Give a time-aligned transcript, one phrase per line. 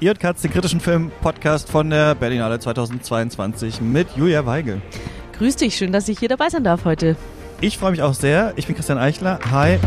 [0.00, 4.80] Ihr und Katz, den kritischen Film-Podcast von der Berlinale 2022 mit Julia Weigel.
[5.36, 7.16] Grüß dich, schön, dass ich hier dabei sein darf heute.
[7.60, 8.52] Ich freue mich auch sehr.
[8.54, 9.40] Ich bin Christian Eichler.
[9.50, 9.78] Hi.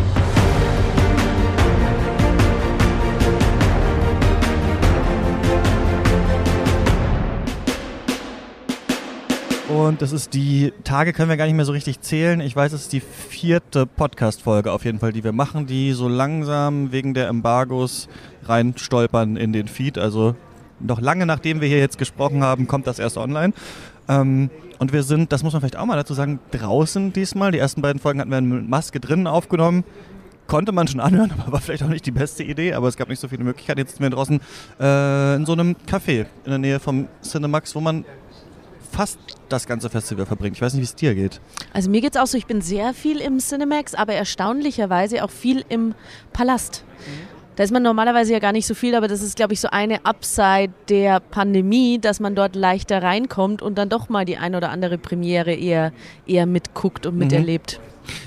[9.72, 12.42] Und das ist die Tage können wir gar nicht mehr so richtig zählen.
[12.42, 16.10] Ich weiß, es ist die vierte Podcast-Folge auf jeden Fall, die wir machen, die so
[16.10, 18.10] langsam wegen der Embargos
[18.44, 19.98] reinstolpern in den Feed.
[19.98, 20.36] Also
[20.80, 23.54] noch lange nachdem wir hier jetzt gesprochen haben, kommt das erst online.
[24.10, 27.52] Ähm, und wir sind, das muss man vielleicht auch mal dazu sagen, draußen diesmal.
[27.52, 29.86] Die ersten beiden Folgen hatten wir mit Maske drinnen aufgenommen.
[30.48, 32.74] Konnte man schon anhören, aber war vielleicht auch nicht die beste Idee.
[32.74, 33.80] Aber es gab nicht so viele Möglichkeiten.
[33.80, 34.42] Jetzt sind wir draußen
[34.82, 38.04] äh, in so einem Café in der Nähe vom Cinemax, wo man
[38.92, 40.56] fast das ganze Festival verbringt.
[40.58, 41.42] Ich weiß nicht, wie es dir geht.
[41.74, 45.32] Also mir geht es auch so, ich bin sehr viel im Cinemax, aber erstaunlicherweise auch
[45.32, 45.96] viel im
[46.34, 46.84] Palast.
[47.56, 49.70] Da ist man normalerweise ja gar nicht so viel, aber das ist, glaube ich, so
[49.70, 54.56] eine Upside der Pandemie, dass man dort leichter reinkommt und dann doch mal die ein
[54.56, 55.92] oder andere Premiere eher,
[56.26, 57.80] eher mitguckt und miterlebt.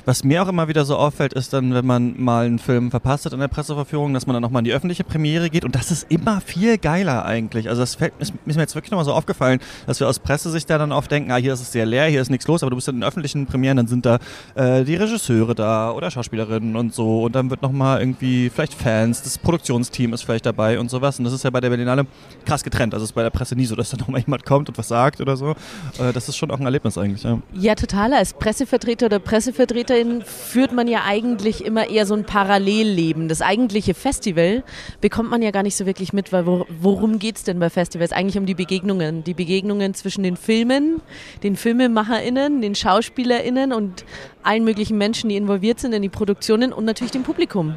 [0.04, 3.24] Was mir auch immer wieder so auffällt, ist dann, wenn man mal einen Film verpasst
[3.26, 5.90] hat in der Presseverführung, dass man dann nochmal in die öffentliche Premiere geht und das
[5.90, 7.68] ist immer viel geiler eigentlich.
[7.68, 10.68] Also das fällt, ist, ist mir jetzt wirklich nochmal so aufgefallen, dass wir aus Pressesicht
[10.70, 12.70] da dann oft denken, ah, hier ist es sehr leer, hier ist nichts los, aber
[12.70, 14.18] du bist dann in öffentlichen Premieren, dann sind da
[14.54, 19.22] äh, die Regisseure da oder Schauspielerinnen und so und dann wird nochmal irgendwie vielleicht Fans,
[19.22, 22.06] das Produktionsteam ist vielleicht dabei und sowas und das ist ja bei der Berlinale
[22.44, 22.94] krass getrennt.
[22.94, 24.88] Also es ist bei der Presse nie so, dass da nochmal jemand kommt und was
[24.88, 25.50] sagt oder so.
[25.98, 27.38] Äh, das ist schon auch ein Erlebnis eigentlich, ja.
[27.54, 28.12] Ja, total.
[28.12, 29.18] Als Pressevertreter oder
[29.64, 33.28] Pressevertreterin führt man ja eigentlich immer eher so ein Parallelleben.
[33.28, 34.62] Das eigentliche Festival
[35.00, 38.12] bekommt man ja gar nicht so wirklich mit, weil worum geht es denn bei Festivals?
[38.12, 39.24] Eigentlich um die Begegnungen.
[39.24, 41.00] Die Begegnungen zwischen den Filmen,
[41.42, 44.04] den FilmemacherInnen, den SchauspielerInnen und
[44.42, 47.76] allen möglichen Menschen, die involviert sind in die Produktionen und natürlich dem Publikum.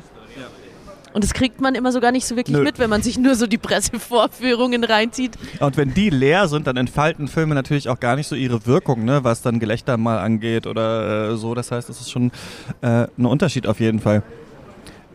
[1.18, 2.62] Und das kriegt man immer so gar nicht so wirklich Nö.
[2.62, 5.32] mit, wenn man sich nur so die Pressevorführungen reinzieht.
[5.60, 9.04] Und wenn die leer sind, dann entfalten Filme natürlich auch gar nicht so ihre Wirkung,
[9.04, 11.56] ne, was dann Gelächter mal angeht oder äh, so.
[11.56, 12.30] Das heißt, das ist schon
[12.82, 14.22] äh, ein Unterschied auf jeden Fall.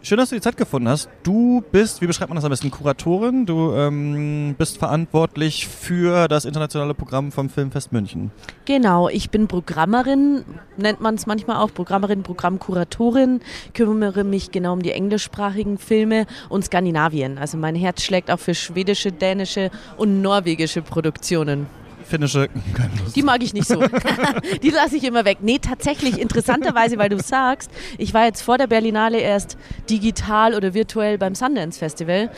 [0.04, 1.08] Schön, dass du die Zeit gefunden hast.
[1.22, 3.46] Du bist, wie beschreibt man das am besten, Kuratorin.
[3.46, 8.32] Du ähm, bist verantwortlich für das internationale Programm vom Filmfest München.
[8.64, 10.44] Genau, ich bin Programmerin,
[10.76, 13.42] nennt man es manchmal auch, Programmerin, Programmkuratorin,
[13.74, 17.38] kümmere mich genau um die englischsprachigen Filme und Skandinavien.
[17.38, 21.68] Also mein Herz schlägt auch für schwedische, dänische und norwegische Produktionen
[22.12, 22.48] finnische.
[23.16, 23.82] Die mag ich nicht so.
[24.62, 25.38] die lasse ich immer weg.
[25.40, 29.56] Nee, tatsächlich, interessanterweise, weil du sagst, ich war jetzt vor der Berlinale erst
[29.88, 32.30] digital oder virtuell beim Sundance Festival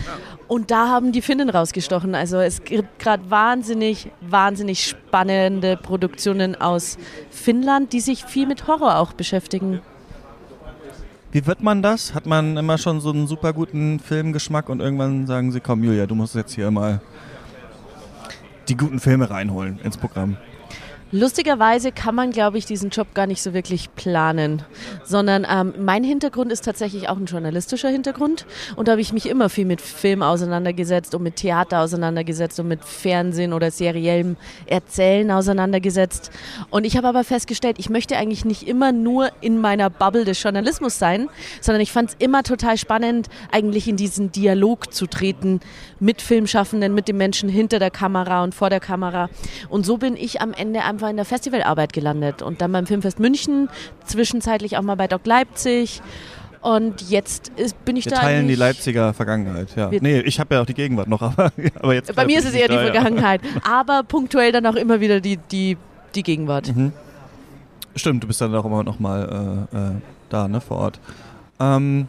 [0.46, 2.14] und da haben die Finnen rausgestochen.
[2.14, 6.96] Also es gibt gerade wahnsinnig, wahnsinnig spannende Produktionen aus
[7.30, 9.80] Finnland, die sich viel mit Horror auch beschäftigen.
[11.32, 12.14] Wie wird man das?
[12.14, 16.06] Hat man immer schon so einen super guten Filmgeschmack und irgendwann sagen sie, komm Julia,
[16.06, 17.00] du musst jetzt hier mal
[18.68, 20.36] die guten Filme reinholen ins Programm.
[21.16, 24.62] Lustigerweise kann man, glaube ich, diesen Job gar nicht so wirklich planen,
[25.04, 29.28] sondern ähm, mein Hintergrund ist tatsächlich auch ein journalistischer Hintergrund und da habe ich mich
[29.28, 34.36] immer viel mit Film auseinandergesetzt und mit Theater auseinandergesetzt und mit Fernsehen oder seriellem
[34.66, 36.32] Erzählen auseinandergesetzt.
[36.70, 40.42] Und ich habe aber festgestellt, ich möchte eigentlich nicht immer nur in meiner Bubble des
[40.42, 41.28] Journalismus sein,
[41.60, 45.60] sondern ich fand es immer total spannend, eigentlich in diesen Dialog zu treten
[46.00, 49.30] mit Filmschaffenden, mit den Menschen hinter der Kamera und vor der Kamera.
[49.68, 52.86] Und so bin ich am Ende einfach einfach in der Festivalarbeit gelandet und dann beim
[52.86, 53.68] Filmfest München,
[54.04, 56.00] zwischenzeitlich auch mal bei Doc Leipzig.
[56.60, 58.16] Und jetzt ist, bin ich Wir da.
[58.16, 59.90] Wir teilen die Leipziger Vergangenheit, ja.
[59.90, 62.14] Nee, ich habe ja auch die Gegenwart noch, aber, aber jetzt.
[62.14, 63.42] Bei mir ist es eher die Vergangenheit.
[63.70, 65.76] Aber punktuell dann auch immer wieder die, die,
[66.14, 66.74] die Gegenwart.
[66.74, 66.92] Mhm.
[67.96, 69.90] Stimmt, du bist dann auch immer noch mal äh, äh,
[70.30, 71.00] da, ne, vor Ort.
[71.60, 72.08] Ähm,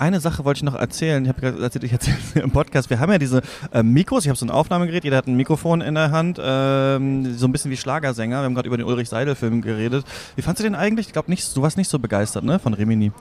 [0.00, 1.22] eine Sache wollte ich noch erzählen.
[1.22, 2.90] Ich habe gerade erzählt, ich erzähle im Podcast.
[2.90, 4.24] Wir haben ja diese äh, Mikros.
[4.24, 5.04] Ich habe so ein Aufnahmegerät.
[5.04, 6.40] Jeder hat ein Mikrofon in der Hand.
[6.42, 8.40] Ähm, so ein bisschen wie Schlagersänger.
[8.40, 10.04] Wir haben gerade über den Ulrich Seidel-Film geredet.
[10.36, 11.08] Wie fandest du den eigentlich?
[11.08, 11.56] Ich glaube nicht.
[11.56, 13.12] Du warst nicht so begeistert, ne, von Remini.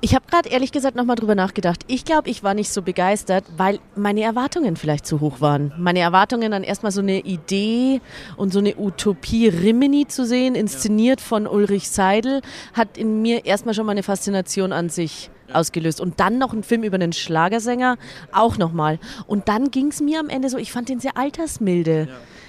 [0.00, 1.80] Ich habe gerade ehrlich gesagt nochmal drüber nachgedacht.
[1.86, 5.72] Ich glaube, ich war nicht so begeistert, weil meine Erwartungen vielleicht zu hoch waren.
[5.78, 8.00] Meine Erwartungen dann erstmal so eine Idee
[8.36, 12.42] und so eine Utopie Rimini zu sehen, inszeniert von Ulrich Seidel,
[12.74, 16.00] hat in mir erstmal schon mal eine Faszination an sich ausgelöst.
[16.00, 17.96] Und dann noch ein Film über einen Schlagersänger,
[18.32, 18.98] auch nochmal.
[19.26, 22.08] Und dann ging es mir am Ende so, ich fand ihn sehr altersmilde.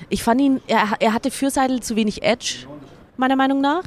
[0.09, 2.67] Ich fand ihn, er, er hatte für Seidel zu wenig Edge
[3.19, 3.83] meiner Meinung nach.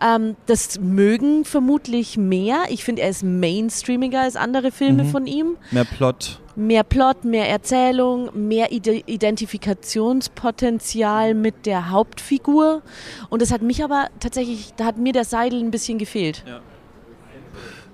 [0.00, 2.64] Ähm, das mögen vermutlich mehr.
[2.68, 5.08] Ich finde, er ist mainstreamiger als andere Filme mhm.
[5.08, 5.58] von ihm.
[5.70, 6.40] Mehr Plot.
[6.54, 12.82] Mehr Plot, mehr Erzählung, mehr Identifikationspotenzial mit der Hauptfigur.
[13.30, 16.44] Und das hat mich aber tatsächlich, da hat mir der Seidel ein bisschen gefehlt.
[16.46, 16.60] Ja.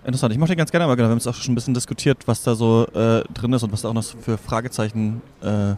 [0.08, 0.32] Interessant.
[0.32, 2.26] Ich mochte den ganz gerne, aber genau, wir haben es auch schon ein bisschen diskutiert,
[2.26, 5.74] was da so äh, drin ist und was da auch noch für Fragezeichen äh,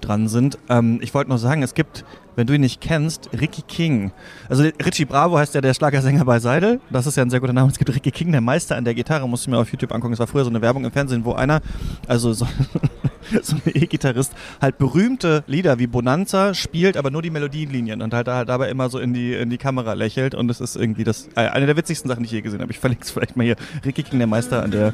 [0.00, 0.58] dran sind.
[0.68, 2.04] Ähm, ich wollte noch sagen, es gibt,
[2.36, 4.10] wenn du ihn nicht kennst, Ricky King.
[4.48, 6.80] Also Richie Bravo heißt ja der Schlagersänger bei Seidel.
[6.90, 7.70] Das ist ja ein sehr guter Name.
[7.70, 10.14] Es gibt Ricky King, der Meister an der Gitarre, musst du mir auf YouTube angucken.
[10.14, 11.60] Es war früher so eine Werbung im Fernsehen, wo einer,
[12.08, 12.46] also so,
[13.42, 18.28] so ein E-Gitarrist, halt berühmte Lieder wie Bonanza spielt, aber nur die Melodienlinien und halt,
[18.28, 20.34] halt dabei immer so in die, in die Kamera lächelt.
[20.34, 22.72] Und es ist irgendwie das, äh, eine der witzigsten Sachen, die ich je gesehen habe.
[22.72, 23.56] Ich verlinke es vielleicht mal hier.
[23.84, 24.92] Ricky King, der Meister an der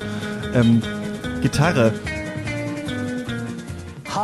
[0.54, 0.82] ähm,
[1.42, 1.92] Gitarre.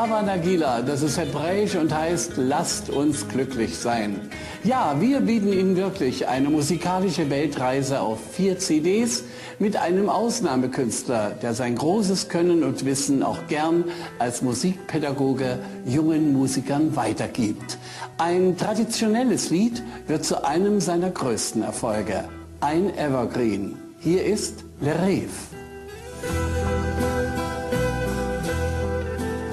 [0.06, 4.20] Hava Nagila, das ist hebräisch und heißt Lasst uns glücklich sein.
[4.62, 9.24] Ja, wir bieten Ihnen wirklich eine musikalische Weltreise auf vier CDs
[9.58, 13.82] mit einem Ausnahmekünstler, der sein großes Können und Wissen auch gern
[14.20, 17.76] als Musikpädagoge jungen Musikern weitergibt.
[18.16, 22.26] Ein traditionelles Lied wird zu einem seiner größten Erfolge.
[22.60, 23.76] Ein Evergreen.
[23.98, 25.65] Hier ist Le Rêve.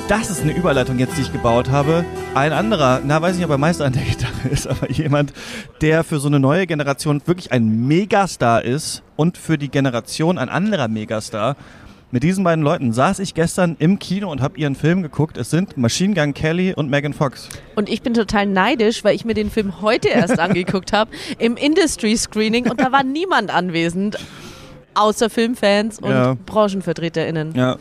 [0.10, 2.04] Das ist eine Überleitung jetzt, die ich gebaut habe.
[2.36, 5.34] Ein anderer, na weiß nicht, ob er Meister an der Gitarre ist, aber jemand,
[5.82, 10.50] der für so eine neue Generation wirklich ein Megastar ist und für die Generation ein
[10.50, 11.56] anderer Megastar.
[12.12, 15.36] Mit diesen beiden Leuten saß ich gestern im Kino und habe ihren Film geguckt.
[15.38, 17.50] Es sind Machine Gun Kelly und Megan Fox.
[17.76, 21.10] Und ich bin total neidisch, weil ich mir den Film heute erst angeguckt habe
[21.40, 24.20] im Industry Screening und da war niemand anwesend,
[24.94, 26.36] außer Filmfans und Ja.
[26.46, 27.56] BranchenvertreterInnen.
[27.56, 27.78] Ja.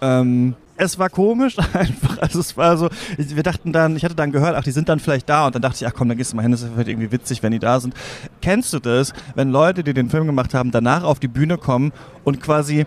[0.00, 2.18] Ähm, es war komisch einfach.
[2.18, 5.00] Also es war so, wir dachten dann, ich hatte dann gehört, ach, die sind dann
[5.00, 6.70] vielleicht da und dann dachte ich, ach komm, dann gehst du mal hin, das ist
[6.76, 7.94] irgendwie witzig, wenn die da sind.
[8.42, 11.92] Kennst du das, wenn Leute, die den Film gemacht haben, danach auf die Bühne kommen
[12.24, 12.86] und quasi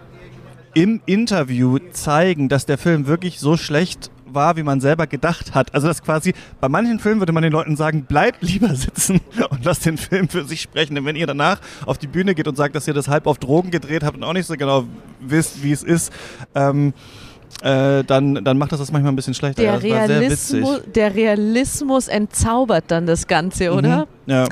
[0.73, 5.73] im Interview zeigen, dass der Film wirklich so schlecht war, wie man selber gedacht hat.
[5.73, 9.65] Also das quasi, bei manchen Filmen würde man den Leuten sagen, bleibt lieber sitzen und
[9.65, 10.95] lasst den Film für sich sprechen.
[10.95, 13.39] Denn wenn ihr danach auf die Bühne geht und sagt, dass ihr das halb auf
[13.39, 14.85] Drogen gedreht habt und auch nicht so genau
[15.19, 16.13] wisst, wie es ist,
[16.53, 16.93] ähm,
[17.61, 19.61] äh, dann, dann macht das das manchmal ein bisschen schlechter.
[19.61, 20.05] Der, Ja.
[20.05, 24.07] Realismus, der Realismus entzaubert dann das Ganze, oder?
[24.25, 24.31] Mhm.
[24.31, 24.45] Ja.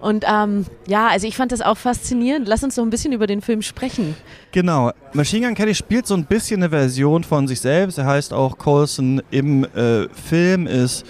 [0.00, 2.48] Und ähm, ja, also ich fand das auch faszinierend.
[2.48, 4.14] Lass uns doch ein bisschen über den Film sprechen.
[4.52, 4.92] Genau.
[5.12, 7.98] Machine Gun Kelly spielt so ein bisschen eine Version von sich selbst.
[7.98, 11.04] Er heißt auch Coulson im äh, Film, ist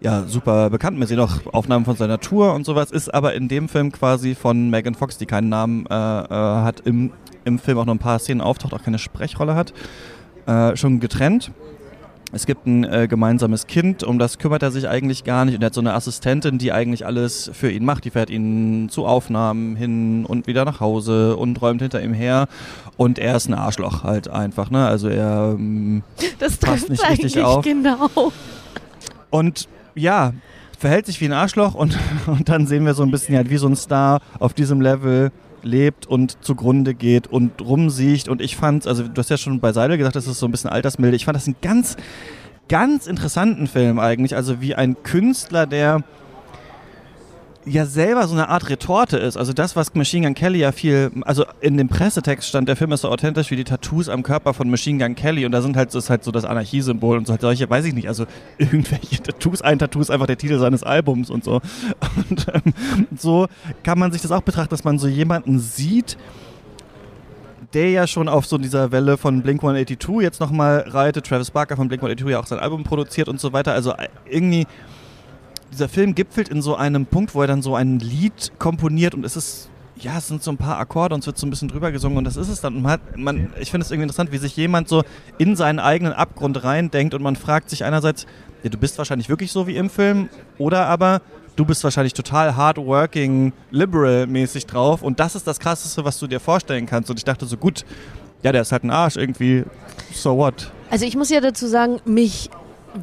[0.00, 0.98] ja super bekannt.
[1.00, 4.34] Wir sehen auch Aufnahmen von seiner Tour und sowas, ist aber in dem Film quasi
[4.34, 7.12] von Megan Fox, die keinen Namen äh, äh, hat, im,
[7.44, 9.72] im Film auch noch ein paar Szenen auftaucht, auch keine Sprechrolle hat,
[10.46, 11.50] äh, schon getrennt.
[12.32, 15.54] Es gibt ein äh, gemeinsames Kind, um das kümmert er sich eigentlich gar nicht.
[15.54, 18.04] Und er hat so eine Assistentin, die eigentlich alles für ihn macht.
[18.04, 22.48] Die fährt ihn zu Aufnahmen hin und wieder nach Hause und räumt hinter ihm her.
[22.96, 24.70] Und er ist ein Arschloch halt einfach.
[24.70, 24.86] Ne?
[24.86, 26.02] Also er ähm,
[26.38, 27.64] Das Passt trifft nicht richtig auf.
[27.64, 28.32] genau.
[29.30, 30.32] und ja,
[30.78, 31.96] verhält sich wie ein Arschloch und,
[32.26, 35.30] und dann sehen wir so ein bisschen halt wie so ein Star auf diesem Level
[35.66, 38.28] lebt und zugrunde geht und rumsiecht.
[38.28, 40.52] Und ich fand, also du hast ja schon bei Seidel gesagt, das ist so ein
[40.52, 41.96] bisschen altersmilde, ich fand das einen ganz,
[42.68, 46.02] ganz interessanten Film eigentlich, also wie ein Künstler, der
[47.66, 49.36] ja selber so eine Art Retorte ist.
[49.36, 52.92] Also das, was Machine Gun Kelly ja viel, also in dem Pressetext stand, der Film
[52.92, 55.76] ist so authentisch wie die Tattoos am Körper von Machine Gun Kelly und da sind
[55.76, 58.26] halt, ist halt so das Anarchiesymbol und so halt solche, weiß ich nicht, also
[58.58, 61.60] irgendwelche Tattoos, ein Tattoo ist einfach der Titel seines Albums und so.
[62.30, 62.72] Und ähm,
[63.16, 63.46] so
[63.82, 66.16] kann man sich das auch betrachten, dass man so jemanden sieht,
[67.74, 71.26] der ja schon auf so dieser Welle von Blink 182 jetzt nochmal reitet.
[71.26, 73.72] Travis Barker von Blink 182 ja auch sein Album produziert und so weiter.
[73.72, 74.66] Also äh, irgendwie,
[75.72, 79.24] dieser Film gipfelt in so einem Punkt, wo er dann so ein Lied komponiert und
[79.24, 81.68] es ist, ja, es sind so ein paar Akkorde und es wird so ein bisschen
[81.68, 82.82] drüber gesungen und das ist es dann.
[82.82, 85.02] Man hat, man, ich finde es irgendwie interessant, wie sich jemand so
[85.38, 88.26] in seinen eigenen Abgrund reindenkt und man fragt sich einerseits,
[88.62, 91.22] ja, du bist wahrscheinlich wirklich so wie im Film oder aber
[91.56, 96.40] du bist wahrscheinlich total hardworking, liberal-mäßig drauf und das ist das Krasseste, was du dir
[96.40, 97.10] vorstellen kannst.
[97.10, 97.84] Und ich dachte so, gut,
[98.42, 99.64] ja, der ist halt ein Arsch irgendwie,
[100.12, 100.70] so what?
[100.90, 102.50] Also ich muss ja dazu sagen, mich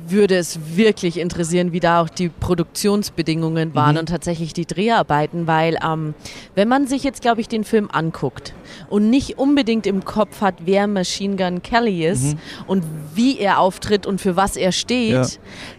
[0.07, 3.99] würde es wirklich interessieren, wie da auch die Produktionsbedingungen waren Mhm.
[4.01, 6.13] und tatsächlich die Dreharbeiten, weil ähm,
[6.55, 8.53] wenn man sich jetzt, glaube ich, den Film anguckt
[8.89, 12.35] und nicht unbedingt im Kopf hat, wer Machine Gun Kelly ist
[12.67, 12.83] und
[13.15, 15.25] wie er auftritt und für was er steht, Ja.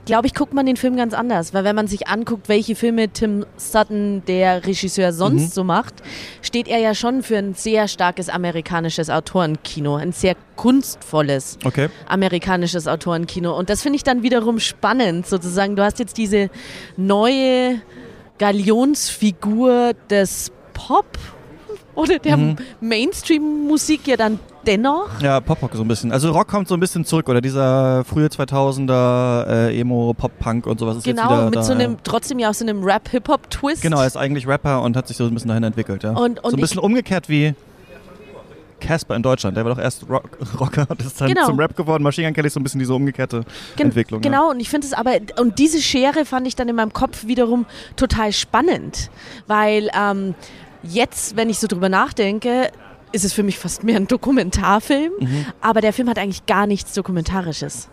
[0.06, 1.52] glaube ich, guckt man den Film ganz anders.
[1.52, 5.94] Weil wenn man sich anguckt, welche Filme Tim Sutton, der Regisseur, sonst so macht,
[6.42, 11.88] steht er ja schon für ein sehr starkes amerikanisches Autorenkino, ein sehr kunstvolles Okay.
[12.08, 13.56] amerikanisches Autorenkino.
[13.56, 15.76] Und das finde ich dann wiederum spannend, sozusagen.
[15.76, 16.50] Du hast jetzt diese
[16.96, 17.80] neue
[18.38, 21.06] Galionsfigur des Pop
[21.94, 22.56] oder der Mhm.
[22.80, 25.20] Mainstream-Musik ja dann dennoch.
[25.20, 26.10] Ja, Pop-Rock so ein bisschen.
[26.10, 30.80] Also Rock kommt so ein bisschen zurück oder dieser frühe 2000er äh, Emo, Pop-Punk und
[30.80, 31.62] sowas ist jetzt Genau, wieder mit da.
[31.62, 33.82] so einem, trotzdem ja auch so einem Rap-Hip-Hop-Twist.
[33.82, 36.10] Genau, er ist eigentlich Rapper und hat sich so ein bisschen dahin entwickelt, ja.
[36.10, 37.54] Und- und so ein bisschen umgekehrt wie
[38.84, 39.56] Casper in Deutschland.
[39.56, 41.46] Der war doch erst Rock Rocker und ist dann Genau.
[41.46, 42.02] zum Rap geworden.
[42.02, 43.44] Machine Gun Kelly ist so ein bisschen diese umgekehrte
[43.76, 44.22] Gen Entwicklung.
[44.22, 44.30] ja.
[44.30, 47.26] Genau, und ich finde es aber, und diese Schere fand ich dann in meinem Kopf
[47.26, 49.10] wiederum total spannend,
[49.46, 50.34] weil ähm,
[50.82, 52.70] jetzt, wenn ich so drüber nachdenke,
[53.14, 55.46] ist es für mich fast mehr ein Dokumentarfilm, Mhm.
[55.60, 57.88] aber der Film hat eigentlich gar nichts Dokumentarisches,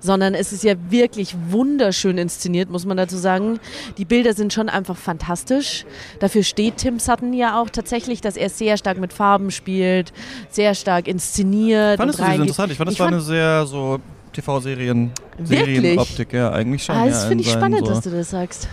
[0.00, 3.60] sondern es ist ja wirklich wunderschön inszeniert, muss man dazu sagen.
[3.96, 5.84] Die Bilder sind schon einfach fantastisch.
[6.20, 10.12] Dafür steht Tim Sutton ja auch tatsächlich, dass er sehr stark mit Farben spielt,
[10.50, 11.96] sehr stark inszeniert.
[11.98, 12.72] Fandest du das interessant?
[12.72, 13.98] Ich fand, das Ich war fand- eine sehr so
[14.32, 15.12] TV-Serien?
[15.42, 16.96] Serienoptik, ja, eigentlich schon.
[16.96, 18.68] Ah, ja, das in finde ich spannend, so, dass du das sagst.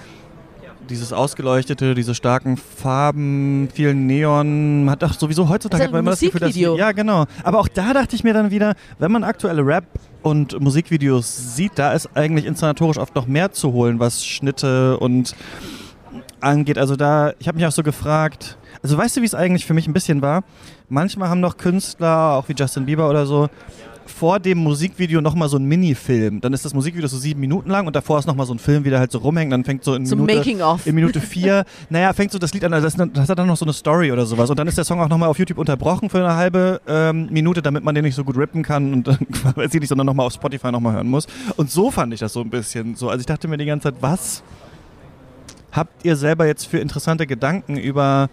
[0.89, 6.11] Dieses ausgeleuchtete, diese starken Farben, viel Neon, hat doch sowieso heutzutage Also hat man immer
[6.11, 6.77] das Gefühl, dass Musikvideo.
[6.77, 7.25] ja genau.
[7.43, 9.85] Aber auch da dachte ich mir dann wieder, wenn man aktuelle Rap
[10.21, 15.35] und Musikvideos sieht, da ist eigentlich inszenatorisch oft noch mehr zu holen, was Schnitte und
[16.39, 16.77] angeht.
[16.77, 19.73] Also da, ich habe mich auch so gefragt, also weißt du, wie es eigentlich für
[19.73, 20.43] mich ein bisschen war?
[20.89, 23.49] Manchmal haben noch Künstler, auch wie Justin Bieber oder so,
[24.05, 26.41] vor dem Musikvideo nochmal so ein Minifilm.
[26.41, 28.85] Dann ist das Musikvideo so sieben Minuten lang und davor ist nochmal so ein Film,
[28.85, 29.51] wie der halt so rumhängt.
[29.51, 30.49] Dann fängt so in So Minute,
[30.85, 33.57] in Minute vier, naja, fängt so das Lied an, also das, das hat dann noch
[33.57, 34.49] so eine Story oder sowas.
[34.49, 37.61] Und dann ist der Song auch nochmal auf YouTube unterbrochen für eine halbe ähm, Minute,
[37.61, 40.33] damit man den nicht so gut rippen kann und dann quasi nicht, sondern nochmal auf
[40.33, 41.27] Spotify nochmal hören muss.
[41.55, 43.09] Und so fand ich das so ein bisschen so.
[43.09, 44.43] Also ich dachte mir die ganze Zeit, was
[45.71, 48.29] habt ihr selber jetzt für interessante Gedanken über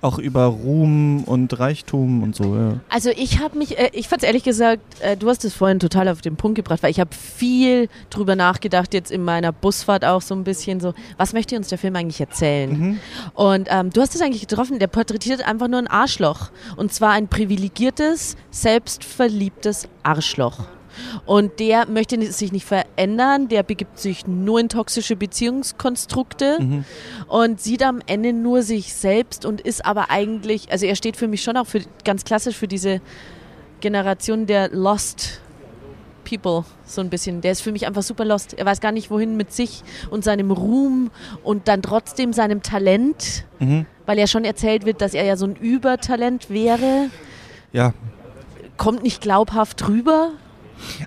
[0.00, 2.80] auch über Ruhm und Reichtum und so, ja.
[2.88, 5.80] Also ich habe mich, äh, ich fand es ehrlich gesagt, äh, du hast es vorhin
[5.80, 10.04] total auf den Punkt gebracht, weil ich habe viel drüber nachgedacht, jetzt in meiner Busfahrt
[10.04, 13.00] auch so ein bisschen so, was möchte uns der Film eigentlich erzählen?
[13.34, 16.50] Und ähm, du hast es eigentlich getroffen, der porträtiert einfach nur ein Arschloch.
[16.76, 20.75] Und zwar ein privilegiertes, selbstverliebtes Arschloch.
[21.24, 26.84] Und der möchte sich nicht verändern, der begibt sich nur in toxische Beziehungskonstrukte
[27.28, 31.28] und sieht am Ende nur sich selbst und ist aber eigentlich, also er steht für
[31.28, 33.00] mich schon auch für ganz klassisch für diese
[33.80, 35.40] Generation der Lost
[36.24, 37.40] People, so ein bisschen.
[37.40, 38.54] Der ist für mich einfach super lost.
[38.54, 41.10] Er weiß gar nicht, wohin mit sich und seinem Ruhm
[41.44, 43.44] und dann trotzdem seinem Talent,
[44.06, 47.10] weil ja schon erzählt wird, dass er ja so ein Übertalent wäre,
[47.72, 47.94] Ja,
[48.76, 50.30] kommt nicht glaubhaft rüber.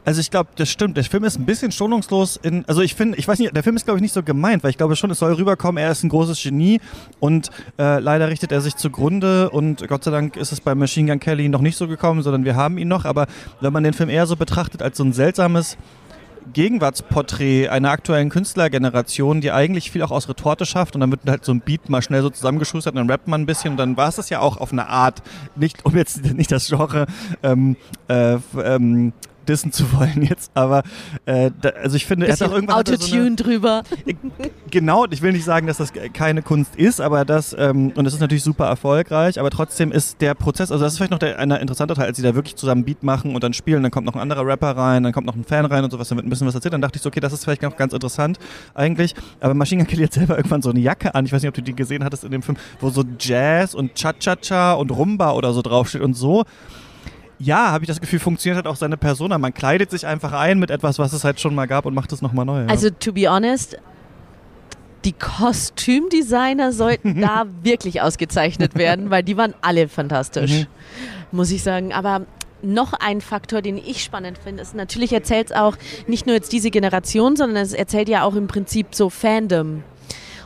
[0.05, 0.97] Also ich glaube, das stimmt.
[0.97, 2.65] Der Film ist ein bisschen schonungslos in.
[2.67, 4.71] Also ich finde, ich weiß nicht, der Film ist glaube ich nicht so gemeint, weil
[4.71, 6.79] ich glaube schon, es soll rüberkommen, er ist ein großes Genie
[7.19, 11.11] und äh, leider richtet er sich zugrunde und Gott sei Dank ist es bei Machine
[11.11, 13.05] Gun Kelly noch nicht so gekommen, sondern wir haben ihn noch.
[13.05, 13.27] Aber
[13.61, 15.77] wenn man den Film eher so betrachtet als so ein seltsames
[16.53, 21.45] Gegenwartsporträt einer aktuellen Künstlergeneration, die eigentlich viel auch aus Retorte schafft und dann wird halt
[21.45, 23.97] so ein Beat mal schnell so zusammengeschustert und dann rappt man ein bisschen und dann
[23.97, 25.21] war es das ja auch auf eine Art,
[25.55, 27.05] nicht um jetzt nicht das Genre
[27.43, 27.75] ähm,
[28.07, 29.13] äh, ähm,
[29.49, 30.83] dissen zu wollen jetzt, aber
[31.25, 33.83] äh, da, also ich finde, er hat auch irgendwann er so Autotune drüber.
[34.69, 38.13] Genau, ich will nicht sagen, dass das keine Kunst ist, aber das, ähm, und es
[38.13, 41.39] ist natürlich super erfolgreich, aber trotzdem ist der Prozess, also das ist vielleicht noch der,
[41.39, 44.05] ein interessanter Teil, als sie da wirklich zusammen Beat machen und dann spielen, dann kommt
[44.05, 46.27] noch ein anderer Rapper rein, dann kommt noch ein Fan rein und sowas, dann wird
[46.27, 48.37] ein bisschen was erzählt, dann dachte ich so, okay, das ist vielleicht noch ganz interessant
[48.75, 51.49] eigentlich, aber Machine Gun Kelly hat selber irgendwann so eine Jacke an, ich weiß nicht,
[51.49, 55.31] ob du die gesehen hattest in dem Film, wo so Jazz und Cha-Cha-Cha und Rumba
[55.31, 56.45] oder so draufsteht und so,
[57.39, 59.37] ja, habe ich das Gefühl, funktioniert halt auch seine Persona.
[59.37, 62.11] Man kleidet sich einfach ein mit etwas, was es halt schon mal gab und macht
[62.11, 62.61] es nochmal neu.
[62.61, 62.67] Ja.
[62.67, 63.77] Also, to be honest,
[65.05, 70.65] die Kostümdesigner sollten da wirklich ausgezeichnet werden, weil die waren alle fantastisch, Mhm.
[71.31, 71.93] muss ich sagen.
[71.93, 72.25] Aber
[72.61, 75.77] noch ein Faktor, den ich spannend finde, ist natürlich erzählt es auch
[76.07, 79.83] nicht nur jetzt diese Generation, sondern es erzählt ja auch im Prinzip so Fandom.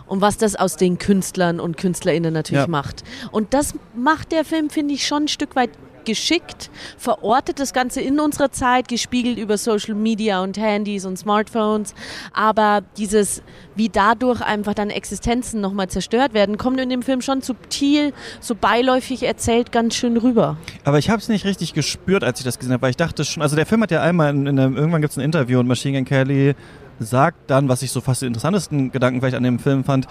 [0.06, 2.70] Und was das aus den Künstlern und KünstlerInnen natürlich Ja.
[2.70, 3.04] macht.
[3.32, 5.72] Und das macht der Film, finde ich, schon ein Stück weit
[6.06, 11.94] geschickt, verortet das Ganze in unserer Zeit, gespiegelt über Social Media und Handys und Smartphones.
[12.34, 13.44] Aber dieses,
[13.76, 18.56] wie dadurch einfach dann Existenzen nochmal zerstört werden, kommt in dem Film schon subtil, so
[18.56, 20.58] beiläufig erzählt ganz schön rüber.
[20.84, 23.26] Aber ich habe es nicht richtig gespürt, als ich das gesehen habe, weil ich dachte
[23.26, 25.60] schon, also der Film hat ja einmal, in, in einem, irgendwann gibt es ein Interview
[25.60, 26.56] und Machine Gun Kelly
[27.00, 30.08] sagt dann, was ich so fast den interessantesten Gedanken vielleicht an dem Film fand,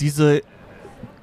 [0.00, 0.42] diese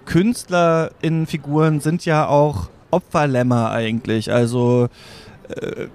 [0.06, 4.88] KünstlerInnen-Figuren sind ja auch Opferlämmer eigentlich, also
[5.50, 5.88] äh,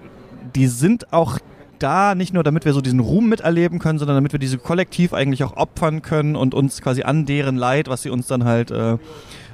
[0.54, 1.38] die sind auch
[1.78, 5.12] da nicht nur, damit wir so diesen Ruhm miterleben können, sondern damit wir diese kollektiv
[5.14, 8.71] eigentlich auch opfern können und uns quasi an deren Leid, was sie uns dann halt
[8.71, 8.99] äh,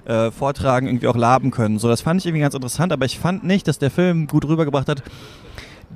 [0.07, 1.79] äh, vortragen, irgendwie auch laben können.
[1.79, 4.45] So, das fand ich irgendwie ganz interessant, aber ich fand nicht, dass der Film gut
[4.45, 5.03] rübergebracht hat,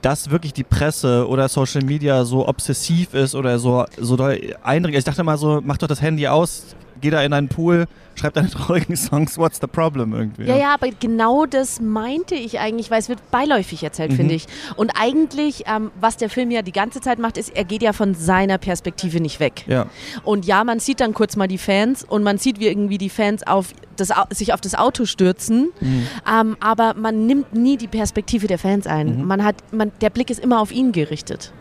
[0.02, 5.00] dass wirklich die Presse oder Social Media so obsessiv ist oder so, so doll eindringlich.
[5.00, 8.34] Ich dachte mal so, mach doch das Handy aus, geh da in einen Pool, schreib
[8.34, 10.44] deine traurigen Songs, what's the problem irgendwie.
[10.44, 14.16] Ja, ja, aber genau das meinte ich eigentlich, weil es wird beiläufig erzählt, Mhm.
[14.16, 14.46] finde ich.
[14.76, 17.92] Und eigentlich, ähm, was der Film ja die ganze Zeit macht, ist, er geht ja
[17.92, 19.64] von seiner Perspektive nicht weg.
[19.66, 19.86] Ja.
[20.24, 23.10] Und ja, man sieht dann kurz mal die Fans und man sieht, wie irgendwie die
[23.10, 26.06] Fans auf das, sich auf das Auto stürzen, Mhm.
[26.30, 29.18] ähm, aber man nimmt nie die Perspektive der Fans ein.
[29.20, 29.26] Mhm.
[29.26, 31.52] Man hat, man, der Blick ist immer auf ihn gerichtet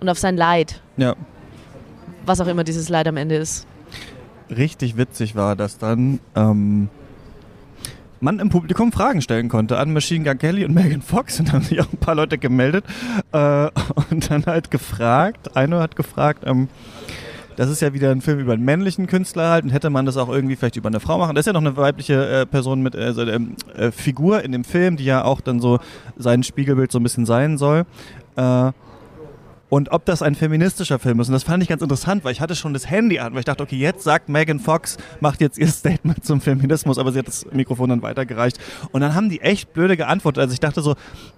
[0.00, 1.14] und auf sein Leid, ja.
[2.26, 3.66] was auch immer dieses Leid am Ende ist.
[4.56, 6.88] Richtig witzig war, dass dann ähm,
[8.20, 11.62] man im Publikum Fragen stellen konnte an Machine Gun Kelly und Megan Fox und haben
[11.62, 12.84] sich auch ein paar Leute gemeldet
[13.32, 13.68] äh,
[14.10, 16.68] und dann halt gefragt, einer hat gefragt, ähm,
[17.56, 20.16] das ist ja wieder ein Film über einen männlichen Künstler halt und hätte man das
[20.16, 21.34] auch irgendwie vielleicht über eine Frau machen.
[21.34, 24.64] Das ist ja noch eine weibliche äh, Person mit, äh, ähm, äh, Figur in dem
[24.64, 25.78] Film, die ja auch dann so
[26.16, 27.84] sein Spiegelbild so ein bisschen sein soll.
[28.36, 28.72] Äh,
[29.72, 31.28] und ob das ein feministischer Film ist.
[31.28, 33.46] Und das fand ich ganz interessant, weil ich hatte schon das Handy an, weil ich
[33.46, 37.26] dachte, okay, jetzt sagt Megan Fox, macht jetzt ihr Statement zum Feminismus, aber sie hat
[37.26, 38.58] das Mikrofon dann weitergereicht.
[38.90, 40.42] Und dann haben die echt blöde geantwortet.
[40.42, 40.94] Also ich dachte so,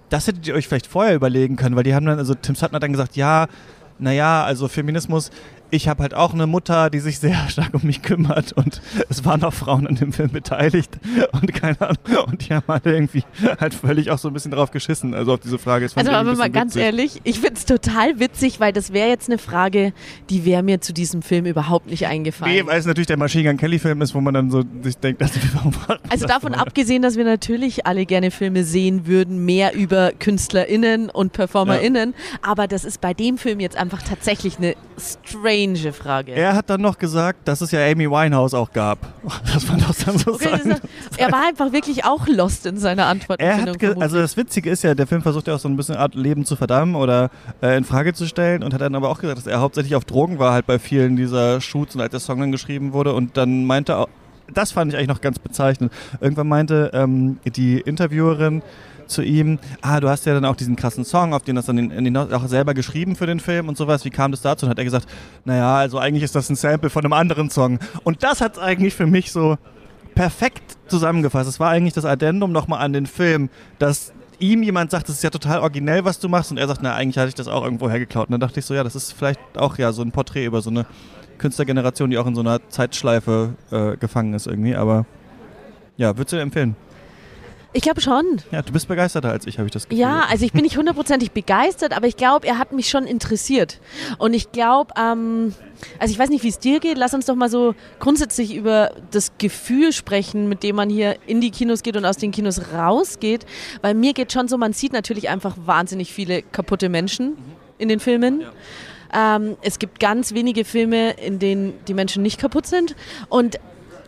[0.09, 2.75] das hättet ihr euch vielleicht vorher überlegen können, weil die haben dann, also Tim Sutton
[2.75, 3.47] hat dann gesagt, ja,
[3.99, 5.31] naja, also Feminismus,
[5.71, 9.25] ich habe halt auch eine Mutter, die sich sehr stark um mich kümmert und es
[9.25, 10.97] waren auch Frauen an dem Film beteiligt
[11.31, 13.23] und keine Ahnung, und die haben alle irgendwie
[13.59, 15.85] halt völlig auch so ein bisschen drauf geschissen, also auf diese Frage.
[15.85, 16.85] Das Also aber mal ganz witzig.
[16.85, 19.93] ehrlich, ich finde es total witzig, weil das wäre jetzt eine Frage,
[20.29, 22.53] die wäre mir zu diesem Film überhaupt nicht eingefallen.
[22.55, 24.97] Nee, weil es natürlich der Machine Gun Kelly Film ist, wo man dann so sich
[24.97, 25.73] denkt, dass warum
[26.09, 26.59] Also das davon so?
[26.59, 32.67] abgesehen, dass wir natürlich alle gerne Filme sehen würden, mehr über KünstlerInnen und PerformerInnen, aber
[32.67, 34.75] das ist bei dem Film jetzt einfach tatsächlich eine
[35.55, 36.31] strange Frage.
[36.33, 38.97] Er hat dann noch gesagt, dass es ja Amy Winehouse auch gab.
[39.53, 40.79] Das war doch dann so Okay, sein.
[41.17, 43.39] er war einfach wirklich auch lost in seiner Antwort.
[43.39, 45.95] Er hat, also das Witzige ist ja, der Film versucht ja auch so ein bisschen
[45.95, 47.29] Art Leben zu verdammen oder
[47.61, 50.03] äh, in Frage zu stellen und hat dann aber auch gesagt, dass er hauptsächlich auf
[50.05, 53.37] Drogen war halt bei vielen dieser Shoots und als der Song dann geschrieben wurde und
[53.37, 54.09] dann meinte auch,
[54.53, 55.91] das fand ich eigentlich noch ganz bezeichnend.
[56.21, 58.61] Irgendwann meinte ähm, die Interviewerin
[59.07, 61.77] zu ihm, ah, du hast ja dann auch diesen krassen Song, auf den das dann
[61.77, 64.05] in, in auch selber geschrieben für den Film und sowas.
[64.05, 64.65] Wie kam das dazu?
[64.65, 65.07] Und hat er gesagt,
[65.43, 67.79] naja, also eigentlich ist das ein Sample von einem anderen Song.
[68.03, 69.57] Und das hat es eigentlich für mich so
[70.15, 71.49] perfekt zusammengefasst.
[71.49, 75.23] Es war eigentlich das Addendum nochmal an den Film, dass ihm jemand sagt, das ist
[75.23, 76.51] ja total originell, was du machst.
[76.51, 78.27] Und er sagt, na, eigentlich hatte ich das auch irgendwo hergeklaut.
[78.27, 80.61] Und dann dachte ich so, ja, das ist vielleicht auch ja so ein Porträt über
[80.61, 80.85] so eine
[81.37, 84.75] Künstlergeneration, die auch in so einer Zeitschleife äh, gefangen ist irgendwie.
[84.75, 85.05] Aber
[85.97, 86.75] ja, würdest du dir empfehlen?
[87.75, 88.41] Ich glaube schon.
[88.51, 89.99] Ja, du bist begeisterter als ich, habe ich das Gefühl.
[89.99, 93.81] Ja, also ich bin nicht hundertprozentig begeistert, aber ich glaube, er hat mich schon interessiert.
[94.17, 95.53] Und ich glaube, ähm,
[95.99, 96.97] also ich weiß nicht, wie es dir geht.
[96.97, 101.41] Lass uns doch mal so grundsätzlich über das Gefühl sprechen, mit dem man hier in
[101.41, 103.45] die Kinos geht und aus den Kinos rausgeht.
[103.81, 107.33] Weil mir geht schon so, man sieht natürlich einfach wahnsinnig viele kaputte Menschen
[107.77, 108.45] in den Filmen.
[109.13, 112.95] Ähm, es gibt ganz wenige Filme, in denen die Menschen nicht kaputt sind.
[113.27, 113.59] Und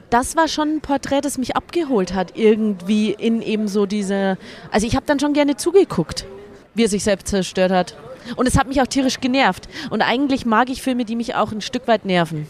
[0.10, 4.38] das war schon ein Porträt, das mich abgeholt hat, irgendwie in eben so diese.
[4.72, 6.26] Also ich habe dann schon gerne zugeguckt,
[6.74, 7.96] wie er sich selbst zerstört hat.
[8.36, 9.67] Und es hat mich auch tierisch genervt.
[9.89, 12.48] Und eigentlich mag ich Filme, die mich auch ein Stück weit nerven.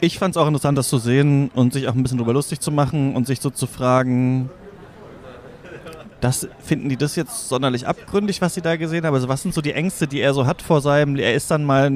[0.00, 2.60] Ich fand es auch interessant, das zu sehen und sich auch ein bisschen drüber lustig
[2.60, 4.50] zu machen und sich so zu fragen,
[6.22, 9.14] das, finden die das jetzt sonderlich abgründig, was sie da gesehen haben?
[9.14, 11.64] Also was sind so die Ängste, die er so hat vor seinem, er ist dann
[11.64, 11.90] mal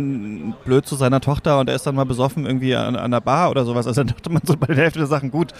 [0.64, 3.50] blöd zu seiner Tochter und er ist dann mal besoffen irgendwie an, an der Bar
[3.50, 3.86] oder sowas.
[3.86, 5.52] Also dann dachte man so bei der Hälfte der Sachen, gut,